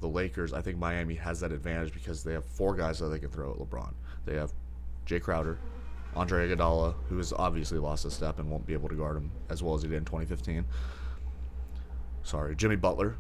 [0.01, 3.19] the Lakers, I think Miami has that advantage because they have four guys that they
[3.19, 3.93] can throw at LeBron.
[4.25, 4.53] They have
[5.05, 5.58] Jay Crowder,
[6.15, 9.31] Andre Iguodala, who has obviously lost a step and won't be able to guard him
[9.49, 10.65] as well as he did in 2015.
[12.23, 13.15] Sorry, Jimmy Butler,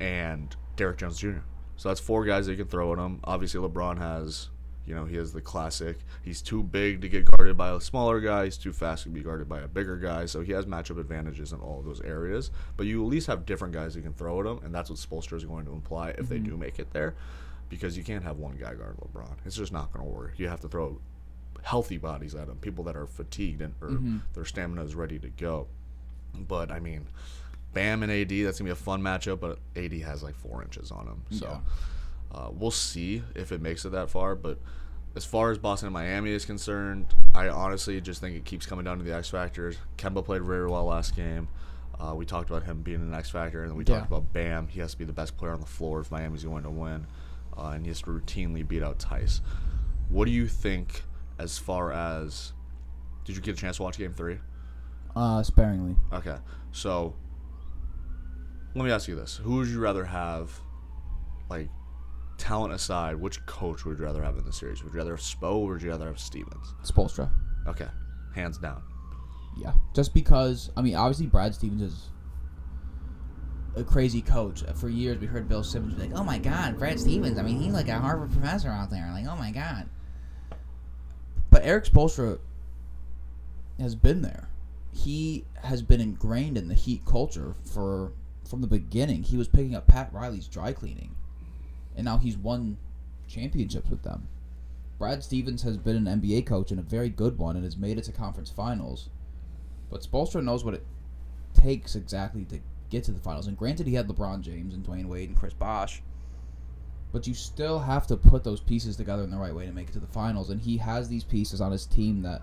[0.00, 1.38] and Derrick Jones Jr.
[1.76, 3.20] So that's four guys that you can throw at him.
[3.24, 4.50] Obviously, LeBron has,
[4.88, 5.98] you know, he has the classic.
[6.22, 8.46] He's too big to get guarded by a smaller guy.
[8.46, 10.24] He's too fast to be guarded by a bigger guy.
[10.24, 12.50] So he has matchup advantages in all of those areas.
[12.78, 14.98] But you at least have different guys you can throw at him, and that's what
[14.98, 16.50] Spoelstra is going to imply if they mm-hmm.
[16.50, 17.14] do make it there,
[17.68, 19.36] because you can't have one guy guard LeBron.
[19.44, 20.32] It's just not going to work.
[20.38, 20.98] You have to throw
[21.62, 24.18] healthy bodies at him, people that are fatigued and or mm-hmm.
[24.32, 25.66] their stamina is ready to go.
[26.34, 27.06] But I mean,
[27.74, 29.40] Bam and AD, that's gonna be a fun matchup.
[29.40, 31.60] But AD has like four inches on him, so
[32.32, 34.34] uh, we'll see if it makes it that far.
[34.34, 34.58] But
[35.16, 38.84] as far as Boston and Miami is concerned, I honestly just think it keeps coming
[38.84, 39.76] down to the X factors.
[39.96, 41.48] Kemba played very well last game.
[41.98, 43.96] Uh, we talked about him being an X factor, and then we Yeah.
[43.98, 44.68] talked about Bam.
[44.68, 47.06] He has to be the best player on the floor if Miami's going to win,
[47.56, 49.40] uh, and he has to routinely beat out Theis.
[50.08, 51.02] What do you think
[51.38, 52.52] as far as?
[53.24, 54.38] Did you get a chance to watch Game Three?
[55.16, 55.96] Uh, sparingly.
[56.12, 56.36] Okay,
[56.70, 57.14] so
[58.74, 60.60] let me ask you this: Who would you rather have,
[61.50, 61.68] like,
[62.38, 63.16] talent aside?
[63.16, 64.82] Which coach would you rather have in the series?
[64.82, 66.74] Would you rather have Spo or would you rather have Stevens?
[66.82, 67.30] Spoelstra.
[67.66, 67.88] Okay,
[68.34, 68.82] hands down.
[69.56, 69.72] Yeah.
[69.94, 72.10] Just because I mean, obviously Brad Stevens is
[73.76, 74.62] a crazy coach.
[74.76, 77.38] For years we heard Bill Simmons be like, "Oh my God, Brad Stevens!
[77.38, 79.10] I mean, he's like a Harvard professor out there.
[79.12, 79.88] Like, oh my God."
[81.50, 82.38] But Eric Spoelstra
[83.78, 84.48] has been there.
[84.92, 88.12] He has been ingrained in the Heat culture for
[88.48, 89.22] from the beginning.
[89.22, 91.14] He was picking up Pat Riley's dry cleaning,
[91.98, 92.78] and now he's won
[93.26, 94.28] championships with them.
[94.98, 97.98] Brad Stevens has been an NBA coach and a very good one, and has made
[97.98, 99.10] it to conference finals.
[99.90, 100.86] But Spoelstra knows what it
[101.54, 103.48] takes exactly to get to the finals.
[103.48, 106.00] And granted, he had LeBron James and Dwyane Wade and Chris Bosh.
[107.10, 109.88] But you still have to put those pieces together in the right way to make
[109.88, 110.50] it to the finals.
[110.50, 112.42] And he has these pieces on his team that.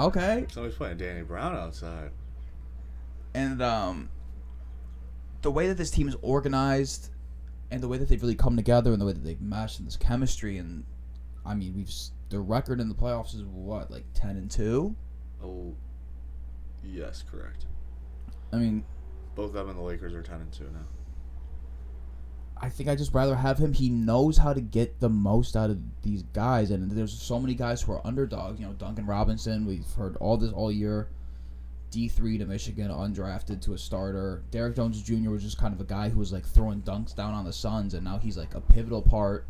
[0.00, 0.46] Okay.
[0.50, 2.10] Somebody's playing Danny Brown outside.
[3.34, 4.08] And um,
[5.42, 7.10] the way that this team is organized,
[7.72, 9.86] and the way that they've really come together, and the way that they've meshed, and
[9.86, 10.84] this chemistry, and
[11.44, 11.90] I mean, we've
[12.28, 14.94] their record in the playoffs is what like ten and two.
[15.42, 15.74] Oh,
[16.84, 17.66] yes, correct.
[18.52, 18.84] I mean,
[19.34, 20.86] Both them and the Lakers are ten and two now.
[22.58, 23.72] I think I just rather have him.
[23.72, 27.54] He knows how to get the most out of these guys, and there's so many
[27.54, 28.60] guys who are underdogs.
[28.60, 29.66] You know, Duncan Robinson.
[29.66, 31.08] We've heard all this all year.
[31.92, 34.42] D three to Michigan, undrafted to a starter.
[34.50, 35.30] Derrick Jones Jr.
[35.30, 37.94] was just kind of a guy who was like throwing dunks down on the Suns,
[37.94, 39.46] and now he's like a pivotal part.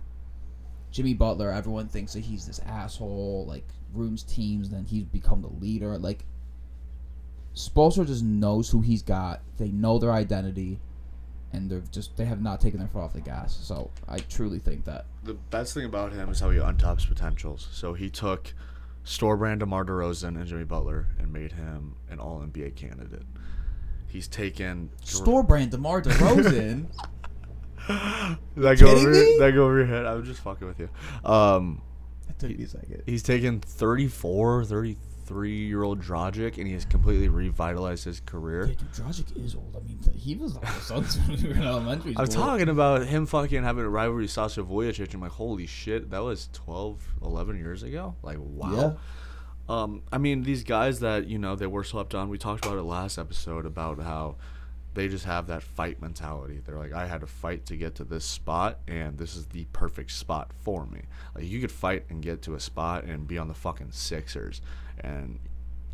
[0.91, 4.69] Jimmy Butler, everyone thinks that he's this asshole, like ruins teams.
[4.69, 5.97] Then he's become the leader.
[5.97, 6.27] Like
[7.55, 9.41] Spolster just knows who he's got.
[9.57, 10.81] They know their identity
[11.53, 13.59] and they've just they have not taken their foot off the gas.
[13.63, 15.07] So I truly think that.
[15.23, 17.69] The best thing about him is how he untaps potentials.
[17.73, 18.55] So he took
[19.05, 23.25] store brand DeMar DeRozan and Jimmy Butler and made him an All NBA candidate.
[24.07, 26.87] He's taken Store brand DeMar DeRozan.
[28.57, 29.37] that go over me?
[29.39, 30.07] that go over your head.
[30.07, 30.89] I was just fucking with you.
[31.25, 31.83] Um,
[32.27, 33.03] that took me a second.
[33.07, 34.97] he's taken 34, 33
[35.45, 38.67] year old Dragic and he has completely revitalized his career.
[38.67, 39.77] Yeah, dude, Dragic is old.
[39.77, 42.25] I mean, he was the Suns when we were in elementary school.
[42.25, 45.13] I'm talking about him fucking having a rivalry with Sasha Vujacic.
[45.15, 48.15] I'm like, holy shit, that was 12, 11 years ago.
[48.23, 48.73] Like, wow.
[48.75, 48.93] Yeah.
[49.69, 52.29] Um, I mean, these guys that you know they were slept on.
[52.29, 54.37] We talked about it last episode about how
[54.95, 56.61] they just have that fight mentality.
[56.65, 59.67] They're like, I had to fight to get to this spot, and this is the
[59.73, 61.03] perfect spot for me.
[61.35, 64.61] Like, you could fight and get to a spot and be on the fucking Sixers,
[65.03, 65.39] and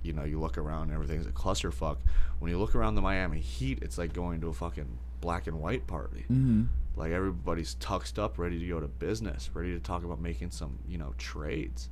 [0.03, 1.97] you know, you look around and everything's a clusterfuck.
[2.39, 5.61] When you look around the Miami Heat, it's like going to a fucking black and
[5.61, 6.25] white party.
[6.31, 6.65] Mm-hmm.
[6.97, 10.79] Like everybody's tuxed up, ready to go to business, ready to talk about making some,
[10.89, 11.91] you know, trades.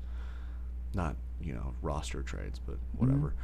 [0.95, 3.35] Not, you know, roster trades, but whatever.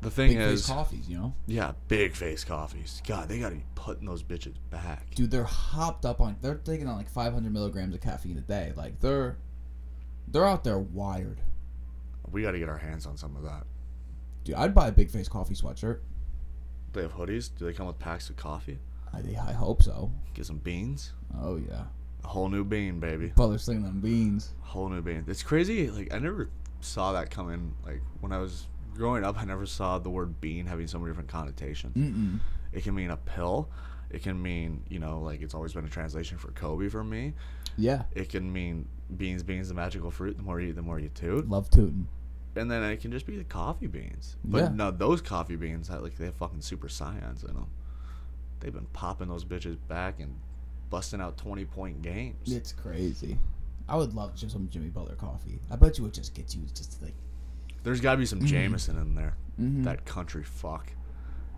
[0.00, 1.34] The thing Big face is, coffees, you know.
[1.46, 3.02] yeah, big face coffees.
[3.06, 5.14] God, they got to be putting those bitches back.
[5.14, 6.36] Dude, they're hopped up on.
[6.40, 8.72] They're taking on like 500 milligrams of caffeine a day.
[8.76, 9.38] Like they're,
[10.28, 11.40] they're out there wired.
[12.30, 13.64] We got to get our hands on some of that.
[14.44, 16.00] Dude, I'd buy a big face coffee sweatshirt.
[16.92, 17.50] They have hoodies.
[17.56, 18.78] Do they come with packs of coffee?
[19.12, 20.10] I, I hope so.
[20.34, 21.12] Get some beans.
[21.40, 21.84] Oh yeah,
[22.24, 23.32] A whole new bean, baby.
[23.36, 24.52] Butler slinging them beans.
[24.62, 25.24] A whole new bean.
[25.26, 25.90] It's crazy.
[25.90, 27.74] Like I never saw that coming.
[27.84, 31.10] Like when I was growing up, I never saw the word bean having so many
[31.10, 31.96] different connotations.
[31.96, 32.40] Mm-mm.
[32.72, 33.68] It can mean a pill.
[34.10, 37.34] It can mean you know like it's always been a translation for Kobe for me.
[37.78, 40.36] Yeah, It can mean beans, beans, the magical fruit.
[40.38, 41.46] The more you eat, the more you toot.
[41.48, 42.08] love tootin'.
[42.56, 44.36] And then it can just be the coffee beans.
[44.44, 44.68] But Yeah.
[44.68, 47.66] no, those coffee beans like they have fucking super science in them.
[48.60, 50.34] They've been popping those bitches back and
[50.90, 52.50] busting out twenty point games.
[52.52, 53.38] It's crazy.
[53.88, 55.60] I would love just some Jimmy Butler coffee.
[55.70, 57.14] I bet you it just gets you just like.
[57.82, 58.48] There's got to be some Mm-hmm.
[58.48, 59.34] Jameson in there.
[59.60, 59.84] Mhm.
[59.84, 60.90] That country fuck.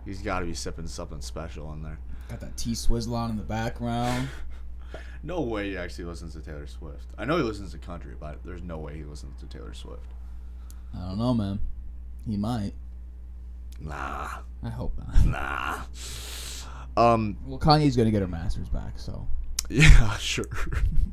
[0.04, 1.98] He's got to be sipping something special in there.
[2.28, 4.28] Got that T Swizzle on in the background.
[5.22, 7.06] No way he actually listens to Taylor Swift.
[7.18, 10.14] I know he listens to country, but there's no way he listens to Taylor Swift.
[10.94, 11.60] I don't know, man.
[12.26, 12.72] He might.
[13.80, 14.28] Nah,
[14.62, 15.24] I hope not.
[16.96, 17.12] nah.
[17.12, 19.26] Um, Well, Kanye's gonna get her masters back, so
[19.68, 20.46] yeah, sure.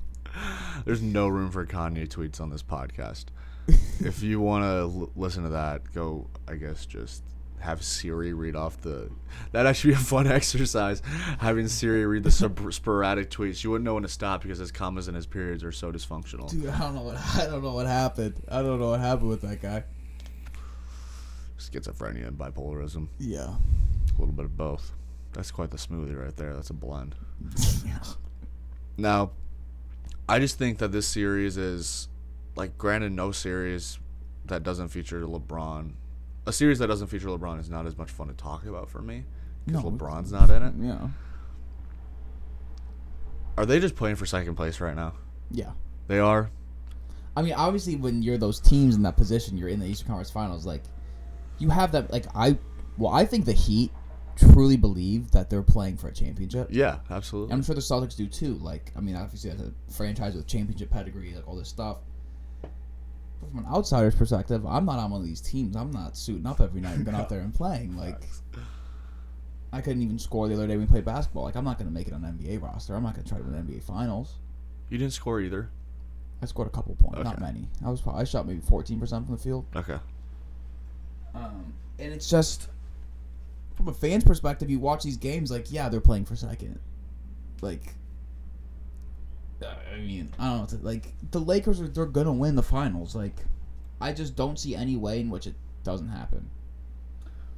[0.85, 3.25] there's no room for Kanye tweets on this podcast.
[3.67, 4.67] if you want to
[5.01, 6.27] l- listen to that, go.
[6.47, 7.23] I guess just
[7.59, 9.09] have Siri read off the.
[9.51, 11.01] That'd actually be a fun exercise.
[11.39, 14.71] Having Siri read the sub- sporadic tweets, you wouldn't know when to stop because his
[14.71, 16.49] commas and his periods are so dysfunctional.
[16.49, 18.35] dude, I don't know what I don't know what happened.
[18.49, 19.83] I don't know what happened with that guy.
[21.57, 23.55] Schizophrenia and bipolarism, Yeah.
[23.55, 24.91] a little bit of both.
[25.33, 26.53] That's quite the smoothie right there.
[26.53, 27.15] That's a blend.
[27.85, 27.99] yeah.
[28.97, 29.31] Now,
[30.29, 32.07] I just think that this series is
[32.55, 33.99] like granted no series
[34.45, 35.93] that doesn't feature LeBron.
[36.47, 39.01] A series that doesn't feature LeBron is not as much fun to talk about for
[39.01, 39.23] me
[39.65, 39.89] because No.
[39.91, 40.73] LeBron's not in it.
[40.79, 41.07] Yeah.
[43.57, 45.13] Are they just playing for second place right now?
[45.49, 45.71] Yeah.
[46.07, 46.51] They are.
[47.37, 50.29] I mean, obviously, when you're those teams in that position, you're in the Eastern Conference
[50.29, 50.65] Finals.
[50.65, 50.83] Like,
[51.57, 52.11] you have that.
[52.11, 52.57] Like, I,
[52.97, 53.91] well, I think the Heat
[54.37, 56.67] truly believe that they're playing for a championship.
[56.69, 57.53] Yeah, absolutely.
[57.53, 58.55] I'm sure the Celtics do too.
[58.55, 61.97] Like, I mean, obviously, as a franchise with championship pedigree, like all this stuff.
[63.39, 65.75] From an outsider's perspective, I'm not on one of these teams.
[65.75, 67.95] I'm not suiting up every night and going out there and playing.
[67.97, 68.23] Like,
[69.71, 71.43] I couldn't even score the other day when we played basketball.
[71.43, 72.95] Like, I'm not going to make it on an NBA roster.
[72.95, 74.35] I'm not going to try to win NBA Finals.
[74.89, 75.69] You didn't score either.
[76.41, 77.67] I scored a couple points, not many.
[77.85, 79.65] I was probably, I shot maybe 14% from the field.
[79.75, 79.97] Okay.
[81.33, 82.69] Um, and it's just
[83.75, 86.79] from a fan's perspective, you watch these games like, yeah, they're playing for second.
[87.61, 87.95] Like,
[89.93, 90.79] I mean, I don't know.
[90.81, 93.15] Like the Lakers are they're gonna win the finals.
[93.15, 93.45] Like,
[94.01, 96.49] I just don't see any way in which it doesn't happen.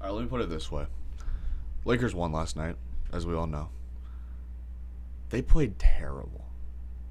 [0.02, 0.86] All right, let me put it this way.
[1.86, 2.76] Lakers won last night,
[3.14, 3.70] as we all know.
[5.30, 6.46] They played terrible.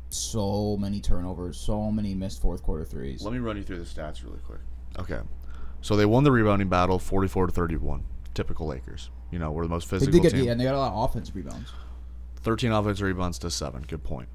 [0.09, 3.22] So many turnovers, so many missed fourth quarter threes.
[3.22, 4.61] Let me run you through the stats really quick.
[4.98, 5.20] Okay.
[5.82, 8.04] So they won the rebounding battle 44 to 31.
[8.35, 9.11] Typical Lakers.
[9.30, 10.44] You know, we're the most They physical did get team.
[10.44, 11.72] yeah, and they got a lot of offensive rebounds.
[12.37, 13.82] 13 offensive rebounds to 7.
[13.88, 14.28] Good point.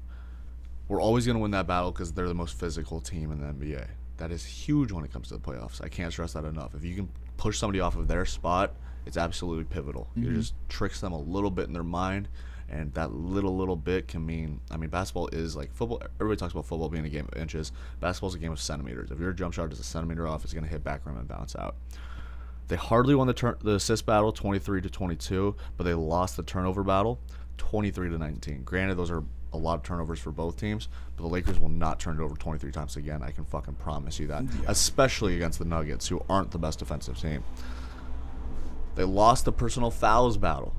[0.92, 3.46] We're always going to win that battle because they're the most physical team in the
[3.46, 3.86] NBA.
[4.18, 5.82] That is huge when it comes to the playoffs.
[5.82, 6.74] I can't stress that enough.
[6.74, 8.74] If you can push somebody off of their spot,
[9.06, 10.08] it's absolutely pivotal.
[10.10, 10.24] Mm-hmm.
[10.24, 12.28] You just tricks them a little bit in their mind,
[12.68, 14.60] and that little little bit can mean.
[14.70, 16.02] I mean, basketball is like football.
[16.20, 17.72] Everybody talks about football being a game of inches.
[18.00, 19.10] Basketball's a game of centimeters.
[19.10, 21.26] If your jump shot is a centimeter off, it's going to hit back rim and
[21.26, 21.76] bounce out.
[22.68, 26.42] They hardly won the turn the assist battle, 23 to 22, but they lost the
[26.42, 27.18] turnover battle,
[27.56, 28.64] 23 to 19.
[28.64, 32.00] Granted, those are a lot of turnovers for both teams, but the Lakers will not
[32.00, 33.22] turn it over 23 times again.
[33.22, 37.18] I can fucking promise you that, especially against the Nuggets, who aren't the best defensive
[37.20, 37.42] team.
[38.94, 40.74] They lost the personal fouls battle.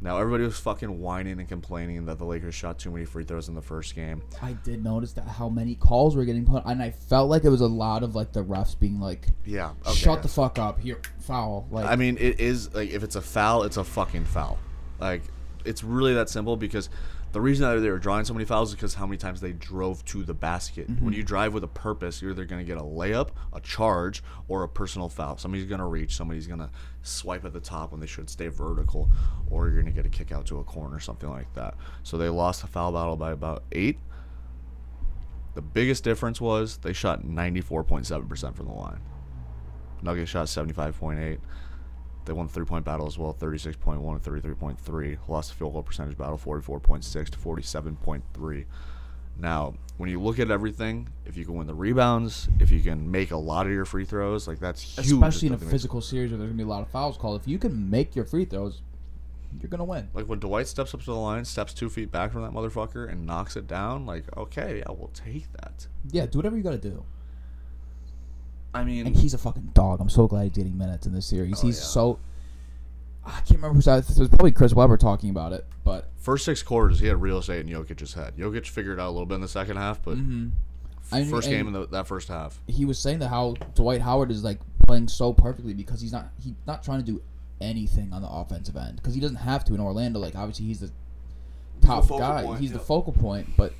[0.00, 3.48] Now everybody was fucking whining and complaining that the Lakers shot too many free throws
[3.48, 4.22] in the first game.
[4.40, 7.48] I did notice that how many calls were getting put, and I felt like it
[7.48, 10.22] was a lot of like the refs being like, Yeah, okay, "Shut yeah.
[10.22, 13.64] the fuck up, here, foul." Like, I mean, it is like if it's a foul,
[13.64, 14.58] it's a fucking foul.
[15.00, 15.22] Like
[15.64, 16.88] it's really that simple because
[17.32, 19.52] the reason that they were drawing so many fouls is because how many times they
[19.52, 20.88] drove to the basket.
[20.88, 21.12] When mm-hmm.
[21.12, 24.62] you drive with a purpose, you're either going to get a layup, a charge, or
[24.62, 25.36] a personal foul.
[25.36, 26.70] Somebody's going to reach, somebody's going to
[27.02, 29.10] swipe at the top when they should stay vertical,
[29.50, 31.74] or you're going to get a kick out to a corner, something like that.
[32.02, 33.98] So they lost the foul battle by about eight.
[35.54, 39.00] The biggest difference was they shot 94.7% from the line.
[40.02, 41.38] Nuggets shot 75.8.
[42.28, 45.18] They won the three point battle as well, 36.1 and 33.3.
[45.28, 48.64] Lost the field goal percentage battle, 44.6 to 47.3.
[49.38, 53.10] Now, when you look at everything, if you can win the rebounds, if you can
[53.10, 55.10] make a lot of your free throws, like that's huge.
[55.12, 57.48] especially in a physical series where there's gonna be a lot of fouls called, if
[57.48, 58.82] you can make your free throws,
[59.58, 60.10] you're gonna win.
[60.12, 63.10] Like when Dwight steps up to the line, steps two feet back from that motherfucker,
[63.10, 65.86] and knocks it down, like, okay, I will take that.
[66.10, 67.06] Yeah, do whatever you gotta do.
[68.74, 70.00] I mean, And he's a fucking dog.
[70.00, 71.58] I'm so glad he's getting minutes in this series.
[71.62, 71.84] Oh, he's yeah.
[71.84, 72.18] so.
[73.24, 74.10] I can't remember who said it.
[74.10, 77.38] It was probably Chris Webber talking about it, but first six quarters, he had real
[77.38, 78.34] estate in Jokic's head.
[78.38, 80.48] Jokic figured out a little bit in the second half, but Mm-hmm.
[81.12, 82.60] I mean, first game in the, that first half.
[82.66, 86.28] he was saying that how Dwight Howard is like playing so perfectly because he's not
[86.42, 87.22] he's not trying to do
[87.60, 90.18] anything on the offensive end because he doesn't have to in Orlando.
[90.18, 90.90] Like obviously he's the
[91.80, 92.44] top focal guy.
[92.44, 93.72] point, he's the focal point, but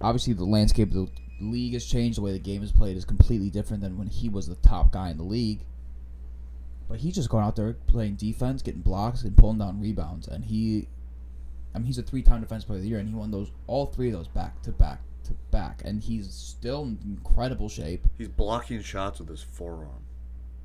[0.00, 1.08] obviously the landscape of the
[1.40, 2.18] league has changed.
[2.18, 4.92] The way the game is played is completely different than when he was the top
[4.92, 5.60] guy in the league.
[6.88, 10.44] But he's just going out there playing defense, getting blocks, and pulling down rebounds, and
[10.44, 10.88] he.
[11.74, 13.86] I mean, he's a three-time Defense Player of the Year, and he won those all
[13.86, 18.06] three of those back to back to back, and he's still in incredible shape.
[18.16, 20.02] He's blocking shots with his forearm.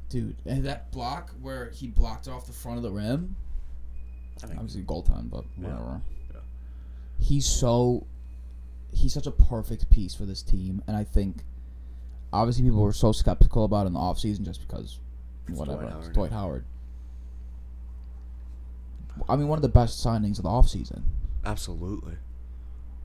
[0.08, 3.36] Dude, and that block where he blocked off the front of the rim,
[4.42, 5.68] I think obviously goal time, but Yeah.
[5.68, 6.02] whatever.
[6.34, 6.40] Yeah.
[7.20, 8.06] He's so
[8.96, 11.44] he's such a perfect piece for this team, and I think
[12.32, 15.00] obviously people were so skeptical about in the offseason just because
[15.48, 15.82] It's whatever.
[15.82, 16.14] Dwight Howard.
[16.14, 16.66] Dwight Howard.
[19.30, 21.04] I mean, one of the best signings of the offseason.
[21.46, 22.16] Absolutely.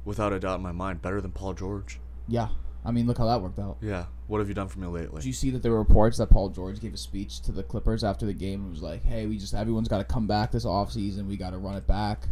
[0.04, 2.00] Without a doubt in my mind, better than Paul George.
[2.26, 2.48] Yeah.
[2.84, 3.76] I mean, look how that worked out.
[3.82, 4.06] Yeah.
[4.28, 5.20] What have you done for me lately?
[5.20, 7.62] Did you see that there were reports that Paul George gave a speech to the
[7.62, 10.52] Clippers after the game and was like, "Hey, we just everyone's got to come back
[10.52, 11.26] this offseason.
[11.26, 12.28] We got to run it back,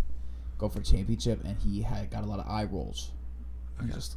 [0.56, 3.10] go for a championship." And he had got a lot of eye rolls.
[3.82, 3.92] Okay.
[3.92, 4.16] just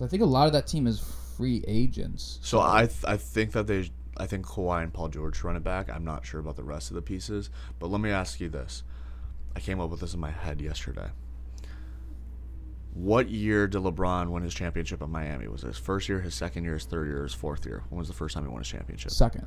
[0.00, 1.00] I think a lot of that team is
[1.36, 2.38] free agents.
[2.42, 5.64] So I th- I think that they I think Kawhi and Paul George run it
[5.64, 5.88] back.
[5.90, 8.82] I'm not sure about the rest of the pieces, but let me ask you this.
[9.56, 11.10] I came up with this in my head yesterday.
[12.92, 15.48] What year did LeBron win his championship at Miami?
[15.48, 17.82] Was it his first year, his second year, his third year, his fourth year?
[17.88, 19.10] When was the first time he won his championship?
[19.10, 19.46] second,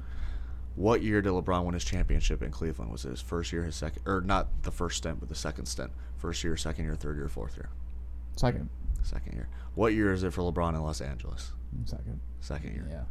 [0.75, 2.91] What year did LeBron win his championship in Cleveland?
[2.91, 5.65] Was it his first year, his second, or not the first stint, but the second
[5.65, 5.91] stint?
[6.17, 7.69] First year, second year, third year, fourth year?
[8.37, 8.69] Second,
[9.03, 9.47] Second year.
[9.75, 11.51] What year is it for LeBron in Los Angeles?
[11.85, 12.19] second.
[12.39, 12.87] Second year.
[12.89, 13.03] Yeah.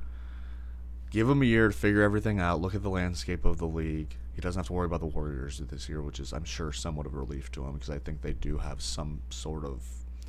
[1.10, 2.60] Give him a year to figure everything out.
[2.60, 4.16] Look at the landscape of the league.
[4.34, 7.06] He doesn't have to worry about the Warriors this year, which is, I'm sure, somewhat
[7.06, 9.82] of a relief to him because I think they do have some sort of.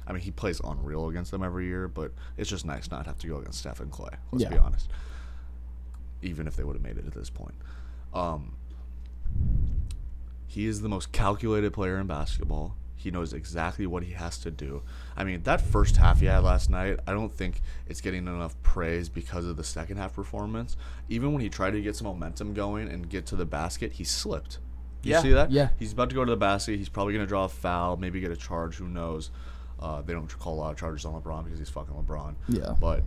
[0.07, 3.09] I mean, he plays unreal against them every year, but it's just nice not to
[3.09, 4.15] have to go against Steph and Klay.
[4.31, 4.89] Let's be honest.
[6.21, 7.55] Even if they would have made it to this point,
[8.13, 8.55] um,
[10.47, 12.77] he is the most calculated player in basketball.
[12.99, 14.81] He knows exactly what he has to do.
[15.15, 18.61] I mean, that first half he had last night, I don't think it's getting enough
[18.63, 20.75] praise because of the second half performance.
[21.07, 24.03] Even when he tried to get some momentum going and get to the basket, he
[24.03, 24.57] slipped.
[25.03, 25.51] You Yeah, see that?
[25.51, 25.69] yeah.
[25.77, 26.77] He's about to go to the basket.
[26.77, 28.75] He's probably going to draw a foul, maybe get a charge.
[28.77, 29.29] Who knows?
[29.79, 32.33] Uh, they don't call a lot of charges on LeBron because he's fucking LeBron.
[32.49, 32.73] Yeah.
[32.79, 33.03] But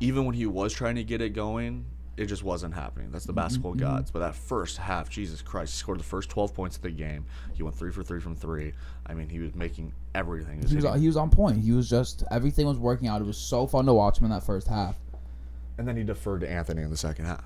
[0.00, 1.84] even when he was trying to get it going,
[2.18, 3.10] it just wasn't happening.
[3.12, 3.80] That's the mm-hmm, basketball mm-hmm.
[3.80, 4.10] gods.
[4.10, 7.24] But that first half, Jesus Christ, he scored the first 12 points of the game.
[7.54, 8.72] He went three for three from three.
[9.06, 10.56] I mean, he was making everything.
[10.56, 11.58] He was He was, hitting- he was on point.
[11.58, 13.20] He was just everything was working out.
[13.20, 14.96] It was so fun to watch him in that first half.
[15.78, 17.44] and then he deferred to Anthony in the second half.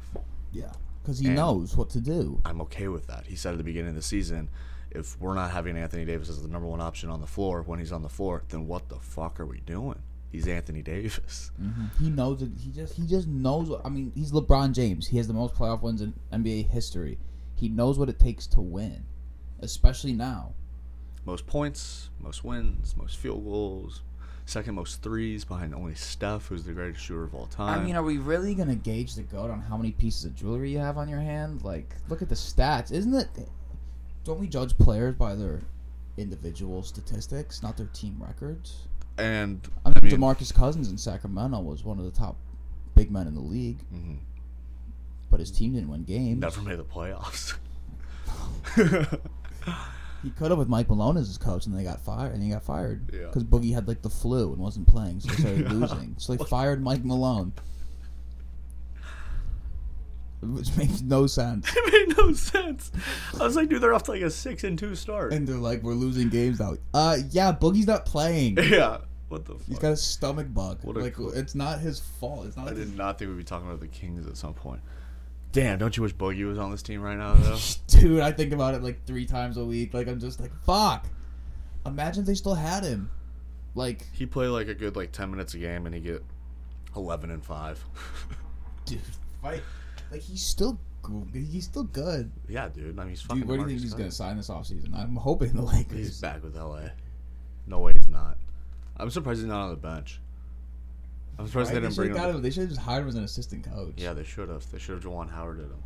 [0.52, 2.40] Yeah, because he And- knows what to do.
[2.46, 3.26] I'm okay with that.
[3.26, 4.48] He said at the beginning of the season,
[4.90, 7.78] if we're not having Anthony Davis as the number one option on the floor when
[7.78, 9.98] he's on the floor, then what the fuck are we doing?
[10.32, 11.52] He's Anthony Davis.
[11.62, 12.02] Mm-hmm.
[12.02, 12.50] He knows it.
[12.58, 13.68] He just he just knows.
[13.68, 15.06] What, I mean, he's LeBron James.
[15.06, 17.18] He has the most playoff wins in NBA history.
[17.54, 19.04] He knows what it takes to win,
[19.60, 20.54] especially now.
[21.26, 24.00] Most points, most wins, most field goals.
[24.46, 27.78] second most threes behind only Steph, who's the greatest shooter of all time.
[27.78, 30.70] I mean, are we really gonna gauge the goat on how many pieces of jewelry
[30.72, 31.62] you have on your hand?
[31.62, 32.90] Like, look at the stats.
[32.90, 33.28] Isn't it?
[34.24, 35.60] Don't we judge players by their
[36.16, 38.88] individual statistics, not their team records?
[39.18, 42.36] And I mean, I mean, Demarcus Cousins in Sacramento was one of the top
[42.94, 44.18] big men in the league, mhm,
[45.30, 46.40] but his team didn't win games.
[46.40, 47.54] never made the playoffs.
[50.22, 52.32] He could have with Mike Malone as his coach, and they got fired.
[52.32, 53.26] And he got fired Yeah.
[53.26, 55.72] because Boogie had like the flu and wasn't playing, so they started Yeah.
[55.72, 56.14] losing.
[56.18, 57.52] So they fired Mike Malone,
[60.42, 61.72] which makes no sense.
[61.76, 62.90] it made no sense.
[63.38, 65.32] I was like, dude, they're off to like a six and two start.
[65.32, 68.58] And they're like, "We're losing games now." Uh, yeah, Boogie's not playing.
[68.62, 68.98] yeah.
[69.28, 69.62] What the fuck?
[69.66, 70.78] He's got a stomach bug.
[70.82, 72.46] What like, cool- it's not his fault.
[72.46, 72.68] It's not.
[72.68, 74.80] I his- did not think we'd be talking about the Kings at some point.
[75.52, 77.58] Damn, don't you wish Boogie was on this team right now, though?
[77.88, 79.94] Dude, I think about it like three times a week.
[79.94, 81.06] Like I'm just like, fuck.
[81.86, 83.10] Imagine if they still had him.
[83.74, 86.24] Like, he played like a good like ten minutes a game, and he get
[86.96, 87.82] eleven and five.
[88.86, 89.00] dude,
[89.42, 89.62] fight.
[90.12, 90.78] Like he's still,
[91.32, 92.30] he's still good.
[92.48, 92.98] yeah, dude.
[92.98, 93.40] I mean, he's fucking.
[93.40, 94.94] Dude, where do you think he's gonna sign this offseason?
[94.94, 95.98] I'm hoping the Lakers.
[95.98, 96.82] He's back with LA.
[97.66, 98.36] No way, he's not.
[98.96, 100.20] I'm surprised he's not on the bench.
[101.38, 101.74] I'm surprised Right?
[101.74, 102.36] they They didn't should bring him.
[102.36, 102.42] him.
[102.42, 103.94] They should have just hired him as an assistant coach.
[103.96, 104.70] Yeah, they should have.
[104.70, 105.82] They should have Juwan Howard did him.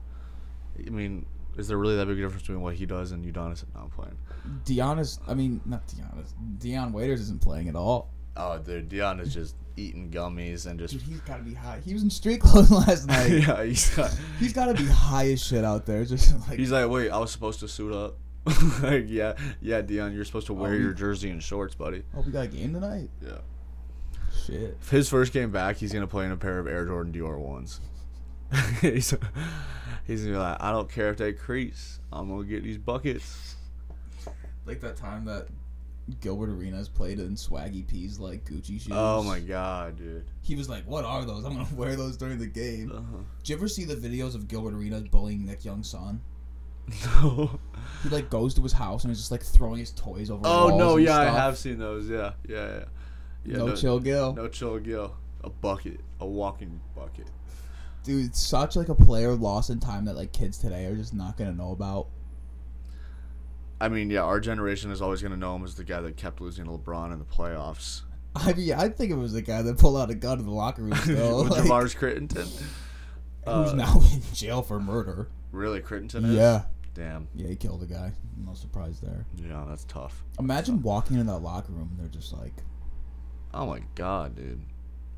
[0.87, 1.25] I mean,
[1.57, 4.19] is there really that big a difference between what he does and Udonis not playing?
[4.65, 6.33] Giannis, I mean, not Giannis.
[6.59, 8.11] Dion Waiters isn't playing at all.
[8.37, 10.95] Oh, dude, Dion is just eating gummies and just.
[10.95, 11.81] Dude, he's got to be high.
[11.85, 13.31] He was in street clothes last night.
[13.31, 16.05] yeah, he's got, He's got to be high as shit out there.
[16.07, 18.17] Just like He's like, wait, I was supposed to suit up.
[18.83, 22.03] like, yeah, yeah, Dion, you're supposed to oh, wear Oh, your jersey and shorts, buddy.
[22.17, 23.11] oh, we got a game tonight.
[23.21, 23.39] Yeah.
[24.47, 24.77] Shit.
[24.81, 27.39] If his first game back, he's gonna play in a pair of Air Jordan Dior
[27.39, 27.81] ones.
[28.81, 29.13] he's,
[30.07, 31.99] he's gonna be like, I don't care if they crease.
[32.13, 33.57] I'm gonna get these buckets.
[34.65, 35.49] Like that time that
[36.21, 38.93] Gilbert Arenas played in Swaggy P's like Gucci shoes.
[38.93, 40.25] Oh my god, dude.
[40.43, 41.45] He was like, "What are those?
[41.45, 43.23] I'm gonna wear those during the game." Uh-huh.
[43.39, 46.21] Did you ever see the videos of Gilbert Arenas bullying Nick Young's son?
[47.23, 47.59] No.
[48.03, 50.43] He like goes to his house and is just like throwing his toys over.
[50.45, 52.09] Oh walls no, yeah, I have seen those.
[52.09, 52.85] Yeah, yeah, yeah.
[53.45, 54.35] yeah no, chill, Gil.
[54.35, 55.17] No chill, Gil.
[55.43, 57.27] A bucket, a walking bucket.
[58.05, 61.37] Dude, such like a player lost in time that like kids today are just not
[61.37, 62.07] gonna know about.
[63.81, 66.41] I mean, yeah, our generation is always gonna know him as the guy that kept
[66.41, 68.03] losing to LeBron in the playoffs.
[68.37, 70.51] I mean, I think it was the guy that pulled out a gun in the
[70.51, 71.45] locker room still.
[71.45, 72.47] With like, Javaris Crittenton.
[73.45, 75.29] who's Uh, now in jail for murder.
[75.53, 76.35] Really, Crittenton is?
[76.35, 76.63] Yeah.
[76.95, 77.29] Damn.
[77.35, 78.13] Yeah, he killed a guy.
[78.45, 79.27] No surprise there.
[79.37, 80.25] Yeah, that's tough.
[80.39, 82.55] Imagine walking in that locker room and they're just like,
[83.55, 84.61] Oh my god, dude.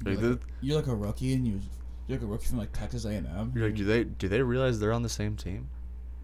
[0.04, 1.61] you're Like, like, you're like a rookie and you're,
[2.06, 3.52] you're like a rookie from like Texas A&M.
[3.54, 5.68] you're like, do they do they realize they're on the same team?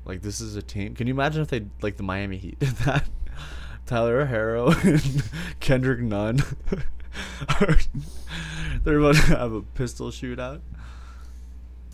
[0.05, 0.95] Like this is a team.
[0.95, 3.09] Can you imagine if they like the Miami Heat did that?
[3.87, 5.23] Tyler Herro and
[5.61, 6.41] Kendrick Nunn.
[7.61, 7.77] are-
[8.85, 10.61] they're about to have a pistol shootout.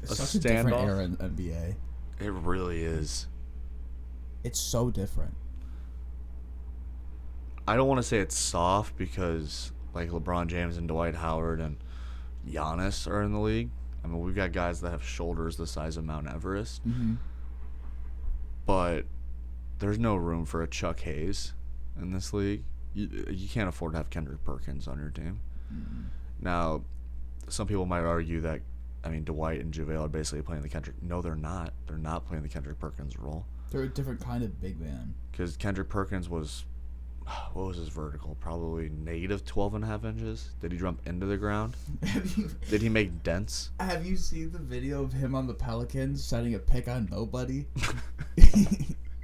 [0.03, 1.75] It's a such a different era in NBA.
[2.21, 3.27] It really is.
[4.45, 5.35] It's so different.
[7.69, 11.77] I don't want to say it's soft because like LeBron James and Dwight Howard and
[12.49, 13.71] Giannis are in the league.
[14.03, 17.15] I mean, we've got guys that have shoulders the size of Mount Everest, Mm-hmm.
[18.67, 19.05] But
[19.79, 21.53] there's no room for a Chuck Hayes
[22.01, 22.63] in this league.
[22.95, 25.41] You, you can't afford to have Kendrick Perkins on your team.
[25.73, 26.03] Mm-hmm.
[26.41, 26.83] Now,
[27.49, 28.61] some people might argue that,
[29.05, 30.97] I mean, Dwight and JaVale are basically playing the Kendrick.
[31.03, 31.73] No, they're not.
[31.87, 35.15] They're not playing the Kendrick Perkins role They're a different kind of big man.
[35.31, 36.65] because Kendrick Perkins was,
[37.53, 38.37] what was his vertical?
[38.41, 40.51] Probably negative 12 and a half inches.
[40.61, 41.77] Did he jump into the ground?
[42.37, 43.71] you Did he make dents?
[43.81, 47.67] have you seen the video of him on the Pelicans setting a pick on nobody?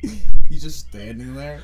[0.48, 1.60] He's just standing there,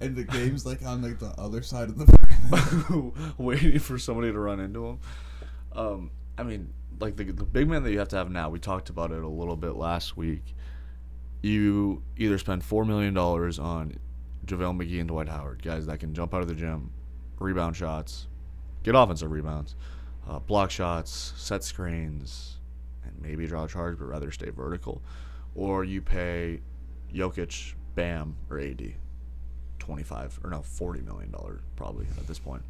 [0.00, 4.38] and the game's like on like the other side of the waiting for somebody to
[4.38, 4.98] run into him.
[5.72, 8.48] Um, I mean, like the, the big man that you have to have now.
[8.48, 10.54] We talked about it a little bit last week.
[11.42, 13.96] You either spend four million dollars on
[14.50, 16.90] JaVale McGee and Dwight Howard, guys that can jump out of the gym,
[17.38, 18.26] rebound shots,
[18.82, 19.76] get offensive rebounds,
[20.28, 22.58] uh, block shots, set screens,
[23.04, 25.02] and maybe draw a charge, but rather stay vertical,
[25.54, 26.60] or you pay
[27.14, 28.94] Jokic, Bam, or AD
[29.78, 32.62] 25 or no 40 million dollar probably at this point.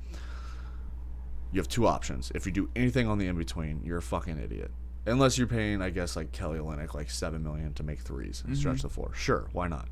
[1.52, 2.30] You have two options.
[2.34, 4.70] If you do anything on the in between you're a fucking idiot
[5.06, 8.56] unless you're paying i guess like kelly Olynyk like 7 million to make 3s and
[8.56, 9.88] stretch the floor sure why not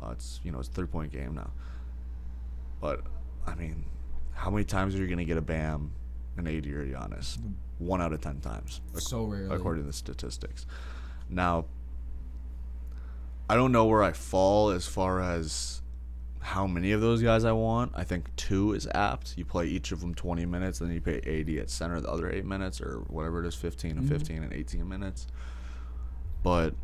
[0.00, 1.50] uh, it's you know it's a three point game now
[2.80, 3.00] but
[3.46, 3.84] i mean
[4.34, 5.92] how many times are you going to get a bam
[6.36, 7.38] an AD or Giannis?
[7.78, 9.54] One out of ten times so rarely.
[9.54, 10.66] according to the statistics.
[11.28, 11.66] Now,
[13.48, 15.81] I don't know where I fall as far as
[16.42, 17.92] how many of those guys I want.
[17.94, 19.38] I think two is apt.
[19.38, 22.10] You play each of them 20 minutes, and then you pay 80 at center the
[22.10, 24.08] other eight minutes, or whatever it is 15 and mm-hmm.
[24.08, 25.28] 15 and 18 minutes.
[26.42, 26.74] But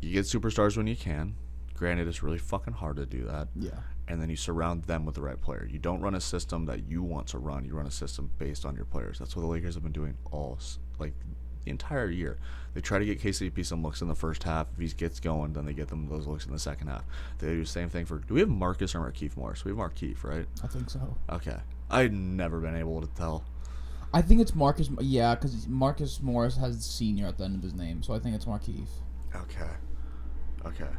[0.00, 1.34] you get superstars when you can.
[1.74, 3.48] Granted, it's really fucking hard to do that.
[3.56, 3.80] Yeah.
[4.06, 5.68] And then you surround them with the right player.
[5.68, 7.64] You don't run a system that you want to run.
[7.64, 9.18] You run a system based on your players.
[9.18, 10.58] That's what the Lakers have been doing all
[11.00, 11.14] like
[11.64, 12.38] the entire year.
[12.74, 14.66] They try to get KCP some looks in the first half.
[14.74, 17.04] If he gets going, then they get them those looks in the second half.
[17.38, 18.18] They do the same thing for.
[18.18, 19.64] Do we have Marcus or Markieff Morris?
[19.64, 20.46] We have Markieff, right?
[20.62, 21.16] I think so.
[21.30, 21.56] Okay.
[21.90, 23.44] I've never been able to tell.
[24.12, 24.90] I think it's Marcus.
[25.00, 28.34] Yeah, because Marcus Morris has senior at the end of his name, so I think
[28.34, 28.88] it's Markieff.
[29.34, 29.70] Okay.
[30.66, 30.90] Okay.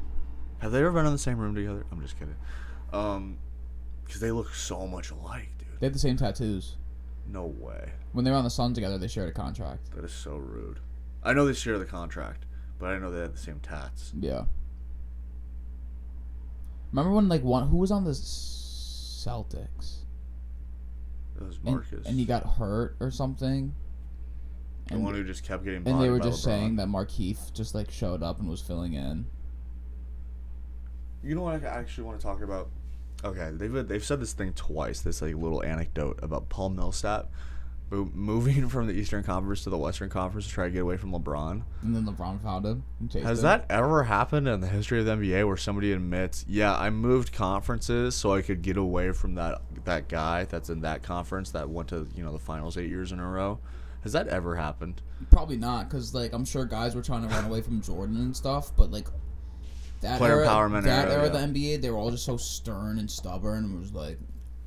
[0.60, 1.86] Have they ever been in the same room together?
[1.92, 2.36] I'm just kidding.
[2.94, 3.38] Um,
[4.06, 5.80] because they look so much alike, dude.
[5.80, 6.76] They have the same tattoos.
[7.28, 7.92] No way.
[8.14, 9.92] When they were on the Sun together, they shared a contract.
[9.96, 10.80] That is so rude.
[11.24, 12.46] I know they share the contract,
[12.80, 14.12] but I know they had the same tats.
[14.20, 14.46] Yeah.
[16.92, 19.98] Remember when like one who was on the Celtics
[21.36, 22.06] It was and, Marcus.
[22.06, 23.74] and he got hurt or something,
[24.88, 25.86] the and, one who just kept getting.
[25.88, 26.46] and they were just LeBron.
[26.46, 29.26] saying that Markieff just like showed up and was filling in.
[31.24, 32.70] You know what I actually want to talk about?
[33.26, 35.02] Okay, they've uh, they've said this thing twice.
[35.02, 37.32] This like little anecdote about Paul Millsap
[37.90, 40.98] mo- moving from the Eastern Conference to the Western Conference to try to get away
[40.98, 41.64] from LeBron.
[41.82, 43.44] And then LeBron found him and Has him.
[43.44, 47.34] that ever happened in the history of the NBA where somebody admits, "Yeah, I moved
[47.34, 51.68] conferences so I could get away from that that guy that's in that conference that
[51.70, 53.60] went to you know the finals eight years in a row"?
[54.04, 55.02] Has that ever happened?
[55.32, 58.38] Probably not, because like I'm sure guys were trying to run away from Jordan and
[58.38, 59.08] stuff, but like
[60.06, 61.46] that Player era, empowerment that era, era of yeah.
[61.46, 64.20] the NBA, they were all just so stern and stubborn and was like,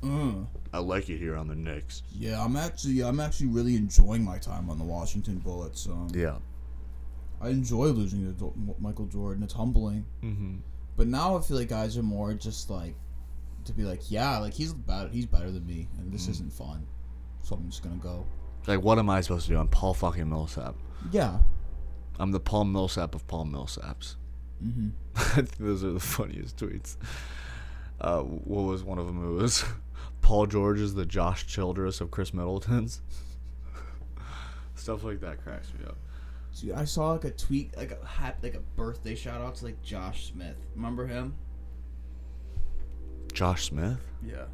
[0.03, 2.03] mm, I like it here on the Knicks.
[2.11, 5.87] Yeah, I'm actually I'm actually really enjoying my time on the Washington Bullets.
[5.87, 6.37] Um, Yeah.
[7.41, 9.43] I enjoy losing to Michael Jordan.
[9.43, 10.05] It's humbling.
[10.21, 10.57] Mm-hmm.
[10.97, 12.95] But now I feel like guys are more just like
[13.63, 16.85] to be like, yeah, like he's better, he's better than me, and this isn't fun,
[17.41, 18.25] so I'm just gonna go.
[18.67, 19.57] Like, what am I supposed to do?
[19.57, 20.75] I'm Paul fucking Millsap.
[21.11, 21.37] Yeah.
[22.19, 24.15] I'm the Paul Millsap of Paul Millsaps.
[24.63, 24.89] Mm-hmm.
[25.19, 26.95] I think those are the funniest tweets.
[27.99, 29.23] Uh, what was one of them?
[29.23, 29.65] It was
[30.21, 33.01] Paul George is the Josh Childress of Khris Middleton's.
[34.75, 35.97] Stuff like that cracks me up.
[36.59, 39.65] Dude, I saw like a tweet, like a hat, like a birthday shout out to
[39.65, 40.55] like Josh Smith.
[40.75, 41.35] Remember him?
[43.33, 43.99] Josh Smith?
[44.25, 44.45] Yeah.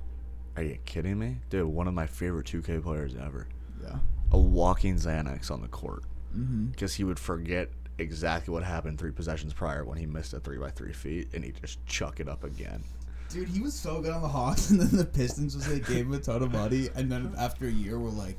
[0.58, 1.38] Are you kidding me?
[1.50, 3.48] Dude, one of my favorite 2K players ever.
[3.82, 3.98] Yeah.
[4.32, 6.04] A walking Xanax on the court.
[6.36, 6.68] Mm-hmm.
[6.68, 10.58] Because he would forget exactly what happened three possessions prior when he missed a 3
[10.58, 12.84] by 3 feet and he'd just chuck it up again.
[13.30, 16.06] Dude, he was so good on the Hawks, and then the Pistons just like gave
[16.06, 18.38] him a ton of money, and then after a year, we're like,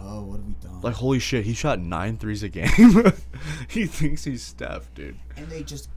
[0.00, 0.80] oh, what have we done?
[0.80, 2.66] Like, holy shit, he shot nine threes a game.
[3.68, 5.16] he thinks he's Steph, dude.
[5.36, 5.88] and they just,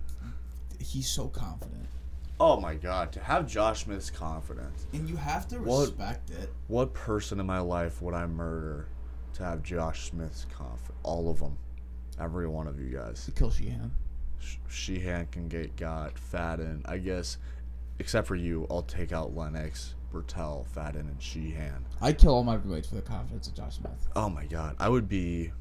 [0.80, 1.86] he's so confident,
[2.40, 4.86] Oh my god, to have Josh Smith's confidence.
[4.94, 6.52] and you have to What- respect it.
[6.68, 8.90] What person in my life would I murder
[9.36, 10.92] to have Josh Smith's confidence?
[11.04, 11.58] All of them.
[12.20, 13.30] Every one of you guys.
[13.36, 13.92] Kill Sheehan.
[14.40, 16.82] Sh- Sheehan can get got, Fadden.
[16.86, 17.38] I guess,
[18.00, 21.86] except for you, I'll take out Lennox, Bertel, Fadden, and Sheehan.
[22.02, 24.08] I'd kill all my roommates for the confidence of Josh Smith.
[24.16, 25.52] Oh my god, I would be.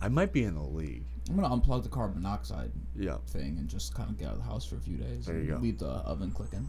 [0.00, 1.04] I might be in the league.
[1.30, 4.38] I'm gonna unplug the carbon monoxide Yeah, thing and just kind of get out of
[4.40, 5.24] the house for a few days.
[5.26, 5.56] There you and go.
[5.58, 6.68] Leave the oven clicking.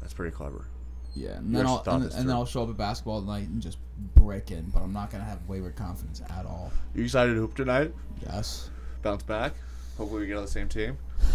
[0.00, 0.66] that's pretty clever.
[1.14, 2.30] Yeah, and then I'll and, and then.
[2.30, 3.78] I'll show up at basketball tonight and just
[4.14, 6.72] break in, but I'm not gonna have wayward confidence at all.
[6.94, 7.92] You excited to hoop tonight?
[8.22, 8.70] Yes.
[9.02, 9.52] Bounce back.
[9.98, 10.98] Hopefully we get on the same team.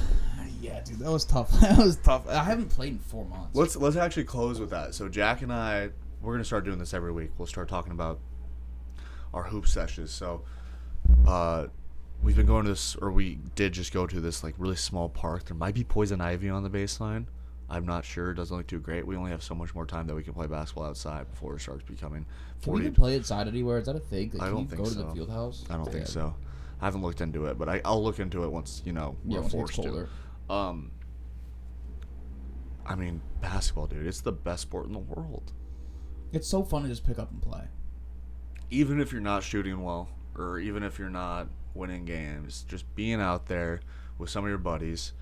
[0.59, 1.51] Yeah, dude, that was tough.
[1.61, 2.28] that was tough.
[2.28, 3.55] I haven't played in four months.
[3.55, 4.95] Let's let's actually close with that.
[4.95, 7.30] So Jack and I, we're gonna start doing this every week.
[7.38, 8.19] We'll start talking about
[9.34, 10.11] our hoop sessions.
[10.11, 10.43] So,
[11.28, 11.67] uh,
[12.23, 15.09] we've been going to this, or we did just go to this like really small
[15.09, 15.45] park.
[15.45, 17.25] There might be poison ivy on the baseline.
[17.70, 18.32] I'm not sure.
[18.32, 19.05] It doesn't look too great.
[19.05, 21.59] We only have so much more time that we can play basketball outside before it
[21.59, 22.26] starts becoming
[22.61, 22.86] Can we 40.
[22.86, 23.78] even play outside anywhere?
[23.80, 24.32] Is that a thing?
[24.34, 25.03] Like, I can don't you think go to so.
[25.03, 25.65] the field house?
[25.70, 26.34] I don't think so.
[26.82, 29.38] I haven't looked into it, but I, I'll look into it once you know Yeah,
[29.38, 30.07] we're gets forced to.
[30.49, 30.91] Um,
[32.86, 34.07] I mean, basketball, dude.
[34.07, 35.51] It's the best sport in the world.
[36.32, 37.63] It's so fun to just pick up and play.
[38.70, 43.22] even if you're not shooting well or even if you're not winning games just being
[43.22, 43.80] out there
[44.18, 45.13] with some of your buddies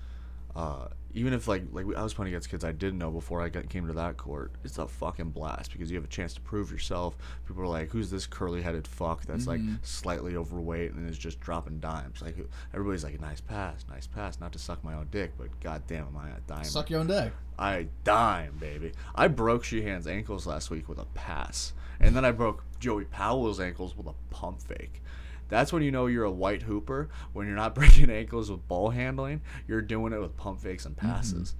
[0.56, 3.48] uh, even if like like I was playing against kids I didn't know before I
[3.48, 6.40] got, came to that court, it's a fucking blast because you have a chance to
[6.40, 7.16] prove yourself.
[7.46, 11.80] People are like, "Who's this curly-headed fuck that's like slightly overweight and is just dropping
[11.80, 12.36] dimes?" Like
[12.72, 16.16] everybody's like, "Nice pass, nice pass." Not to suck my own dick, but goddamn, am
[16.16, 16.64] I a dime?
[16.64, 17.32] Suck your own dick.
[17.58, 18.92] I dime, baby.
[19.14, 21.72] I broke Sheehan's ankles last week with a pass.
[22.00, 25.02] And then I broke Joey Powell's ankles with a pump fake.
[25.48, 27.08] That's when you know you're a white hooper.
[27.32, 30.96] When you're not breaking ankles with ball handling, you're doing it with pump fakes and
[30.96, 31.54] passes.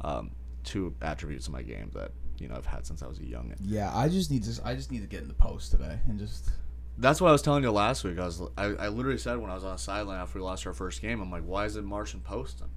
[0.00, 0.32] Um,
[0.64, 3.56] two attributes of my game that you know I've had since I was a youngin.
[3.60, 4.60] Yeah, I just need to.
[4.64, 6.50] I just need to get in the post today and just.
[6.96, 8.18] That's what I was telling you last week.
[8.18, 10.66] I was I, I literally said when I was on the sideline after we lost
[10.66, 12.70] our first game, I'm like, why isn't Martian posting?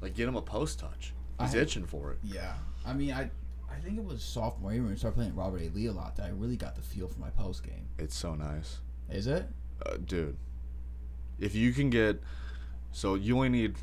[0.00, 1.12] Like, get him a post touch.
[1.40, 2.18] He's I- itching for it.
[2.22, 2.54] Yeah,
[2.86, 3.30] I mean, I.
[3.70, 5.68] I think it was sophomore year when we started playing Robert A.
[5.68, 7.86] Lee a lot that I really got the feel for my post game.
[7.98, 8.78] It's so nice.
[9.10, 9.46] Is it?
[9.84, 10.36] Uh, dude,
[11.38, 12.20] if you can get,
[12.92, 13.76] so you only need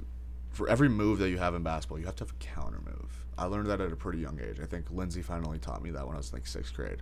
[0.51, 3.25] for every move that you have in basketball, you have to have a counter move.
[3.37, 4.59] I learned that at a pretty young age.
[4.61, 7.01] I think Lindsay finally taught me that when I was like sixth grade.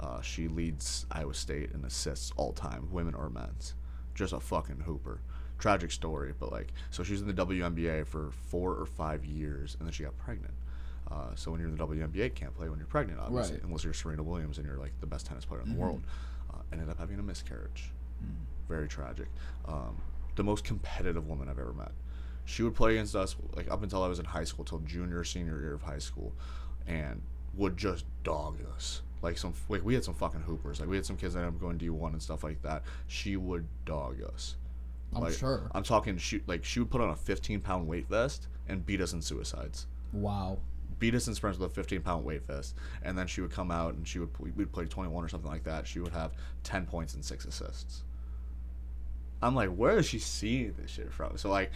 [0.00, 3.74] Uh, she leads Iowa State in assists all time, women or men's.
[4.14, 5.20] Just a fucking hooper.
[5.58, 9.86] Tragic story, but like, so she's in the WNBA for four or five years, and
[9.86, 10.54] then she got pregnant.
[11.10, 13.64] Uh, so when you're in the WNBA, you can't play when you're pregnant, obviously, Right.
[13.64, 16.02] unless you're Serena Williams and you're like the best tennis player in the world.
[16.52, 17.90] Uh, ended up having a miscarriage
[18.70, 19.28] very tragic.
[19.66, 19.96] Um,
[20.36, 21.92] the most competitive woman I've ever met.
[22.46, 25.22] She would play against us like up until I was in high school, till junior
[25.24, 26.32] senior year of high school,
[26.86, 27.20] and
[27.54, 29.02] would just dog us.
[29.22, 30.80] Like some like we had some fucking hoopers.
[30.80, 32.82] Like we had some kids that ended up going D one and stuff like that.
[33.06, 34.56] She would dog us.
[35.14, 35.68] I'm Like, sure.
[35.74, 36.16] I'm talking.
[36.16, 39.20] She like she would put on a 15 pound weight vest and beat us in
[39.20, 40.58] suicides Wow.
[40.98, 43.70] beat us in sprints with a 15 pound weight vest, and then she would come
[43.70, 45.86] out and she would we'd play 21 or something like that.
[45.86, 46.32] She would have
[46.64, 48.04] 10 points and six assists.
[49.42, 51.36] I'm like, where is she seeing this shit from?
[51.36, 51.72] So like,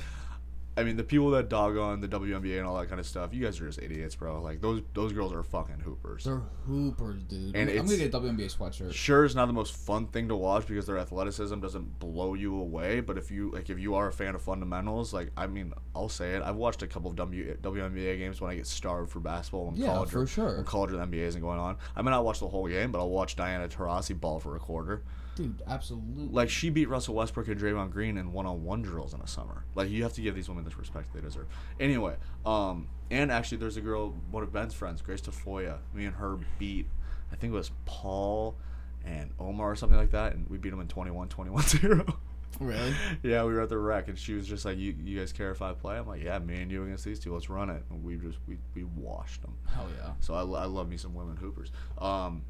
[0.77, 3.33] I mean, the people that dog on the WNBA and all that kind of stuff,
[3.33, 4.43] you guys are just idiots, bro.
[4.43, 6.25] Like those those girls are fucking hoopers.
[6.25, 7.55] They're hoopers, dude.
[7.55, 8.93] And I'm, gonna get a WNBA sweatshirt.
[8.93, 12.59] Sure, it's not the most fun thing to watch because their athleticism doesn't blow you
[12.59, 13.01] away.
[13.01, 16.09] But if you like, if you are a fan of fundamentals, like I mean, I'll
[16.09, 16.43] say it.
[16.43, 19.77] I've watched a couple of w, WNBA games when I get starved for basketball when
[19.77, 20.57] Yeah, college for or, sure.
[20.57, 21.77] when college or the NBA isn't going on.
[21.95, 24.59] I may not watch the whole game, but I'll watch Diana Taurasi ball for a
[24.59, 25.03] quarter.
[25.37, 26.29] Dude, absolutely.
[26.29, 29.65] Like she beat Russell Westbrook and Draymond Green in one-on-one drills in the summer.
[29.75, 31.47] Like you have to give these women this respect they deserve.
[31.79, 35.79] Anyway, um, and actually, there's a girl, one of Ben's friends, Grace Tafoya.
[35.93, 36.87] Me and her beat,
[37.33, 38.57] I think it was Paul
[39.05, 42.17] and Omar or something like that, and we beat them in 21, 21-0.
[42.61, 42.95] really?
[43.23, 45.51] yeah, we were at the rec, and she was just like, "You, you guys care
[45.51, 47.83] if I play?" I'm like, "Yeah, me and you against these two, let's run it."
[47.91, 49.55] And we just we, we washed them.
[49.73, 50.13] Hell yeah.
[50.21, 51.71] So I, I love me some women hoopers.
[51.99, 52.43] Um,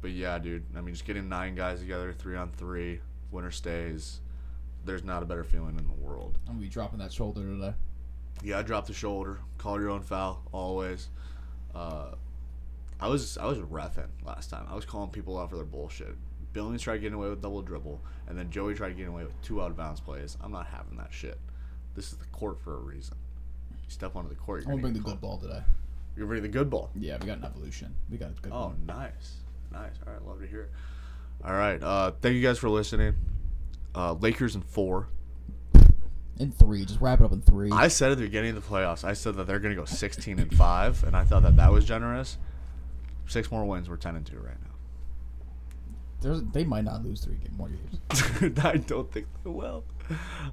[0.00, 0.64] but yeah, dude.
[0.76, 3.00] I mean, just getting nine guys together, three on three,
[3.30, 4.20] winner stays.
[4.84, 6.38] There's not a better feeling in the world.
[6.46, 7.74] I'm gonna be dropping that shoulder today.
[8.42, 11.08] Yeah, drop the shoulder, call your own foul, always.
[11.74, 12.12] Uh,
[13.00, 14.66] I was I was refing last time.
[14.70, 16.14] I was calling people out for their bullshit.
[16.52, 19.60] Billings tried getting away with double dribble, and then Joey tried getting away with two
[19.62, 20.36] out of bounds plays.
[20.40, 21.38] I'm not having that shit.
[21.94, 23.16] This is the court for a reason.
[23.70, 24.62] You step onto the court.
[24.64, 25.62] I'm gonna bring the good ball today.
[26.16, 26.90] You're bringing the good ball.
[26.96, 27.94] Yeah, we got an evolution.
[28.10, 28.86] We got a good Oh, one.
[28.86, 29.36] nice,
[29.70, 29.92] nice.
[30.06, 30.70] All right, love to hear it.
[31.44, 33.14] All right, uh, thank you guys for listening.
[33.98, 35.08] Uh, Lakers in four.
[36.38, 37.72] In three, just wrap it up in three.
[37.72, 39.84] I said at the beginning of the playoffs, I said that they're going to go
[39.84, 42.38] 16 and five, and I thought that that was generous.
[43.26, 43.90] Six more wins.
[43.90, 44.68] We're 10 and two right now.
[46.20, 48.58] There's, they might not lose three ga- more games.
[48.64, 49.82] I don't think they will.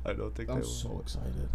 [0.04, 0.66] I don't think they I'm will.
[0.68, 1.48] so excited.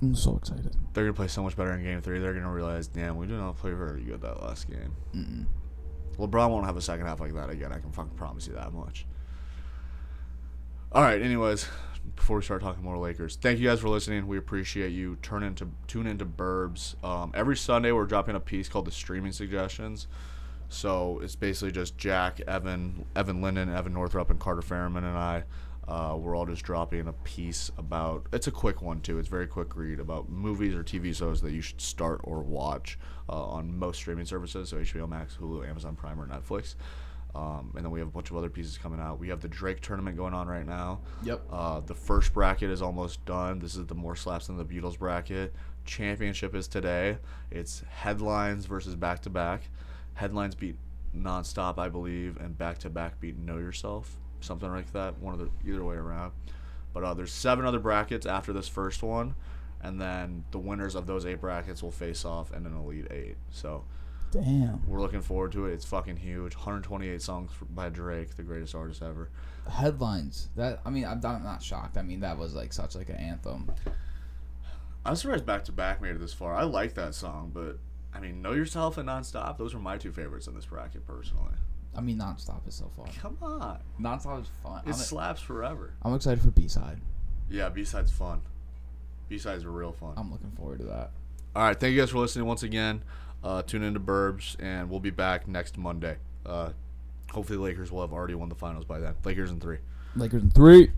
[0.00, 0.72] I'm so excited.
[0.94, 2.20] They're going to play so much better in game three.
[2.20, 4.94] They're going to realize, damn, we did not play very good that last game.
[5.16, 5.46] Mm-mm.
[6.16, 7.72] LeBron won't have a second half like that again.
[7.72, 9.04] I can fucking promise you that much.
[10.98, 11.22] All right.
[11.22, 11.68] Anyways,
[12.16, 14.26] before we start talking more Lakers, thank you guys for listening.
[14.26, 15.14] We appreciate you.
[15.22, 16.96] Turn into tune into Burbs.
[17.04, 20.08] Um, every Sunday we're dropping a piece called the Streaming Suggestions.
[20.68, 25.44] So it's basically just Jack, Evan, Evan Linden, Evan Northrup, and Carter Ferriman and I.
[25.86, 28.26] Uh, we're all just dropping a piece about.
[28.32, 29.20] It's a quick one too.
[29.20, 32.98] It's very quick read about movies or TV shows that you should start or watch
[33.28, 34.70] uh, on most streaming services.
[34.70, 36.74] So HBO Max, Hulu, Amazon Prime, or Netflix.
[37.38, 39.20] Um, and then we have a bunch of other pieces coming out.
[39.20, 40.98] We have the Drake tournament going on right now.
[41.22, 41.40] Yep.
[41.52, 43.60] Uh, the first bracket is almost done.
[43.60, 45.54] This is the more slaps than the Beatles bracket.
[45.84, 47.18] Championship is today.
[47.52, 49.62] It's headlines versus back to back.
[50.14, 50.74] Headlines beat
[51.16, 55.16] nonstop, I believe, and back to back beat Know Yourself, something like that.
[55.20, 56.32] One of the either way around.
[56.92, 59.36] But uh, there's seven other brackets after this first one,
[59.80, 63.36] and then the winners of those eight brackets will face off in an elite eight.
[63.50, 63.84] So
[64.30, 64.82] Damn.
[64.86, 65.72] we're looking forward to it.
[65.72, 66.54] It's fucking huge.
[66.54, 69.30] 128 songs by Drake, the greatest artist ever.
[69.70, 70.48] Headlines.
[70.56, 71.96] That I mean, I'm not, I'm not shocked.
[71.96, 73.70] I mean, that was like such like an anthem.
[75.04, 76.54] I'm surprised Back to Back made it this far.
[76.54, 77.78] I like that song, but
[78.14, 81.54] I mean, Know Yourself and Nonstop, those are my two favorites in this bracket personally.
[81.96, 83.08] I mean, nonstop is so fun.
[83.20, 83.80] Come on.
[84.00, 84.82] Nonstop is fun.
[84.86, 85.94] It I'm, slaps forever.
[86.02, 87.00] I'm excited for B side.
[87.50, 88.42] Yeah, B side's fun.
[89.28, 90.14] B sides are real fun.
[90.16, 91.10] I'm looking forward to that.
[91.56, 93.02] All right, thank you guys for listening once again.
[93.48, 96.18] Uh, tune into Burbs, and we'll be back next Monday.
[96.44, 96.68] Uh,
[97.32, 99.14] hopefully, the Lakers will have already won the finals by then.
[99.24, 99.78] Lakers in three.
[100.16, 100.90] Lakers in three.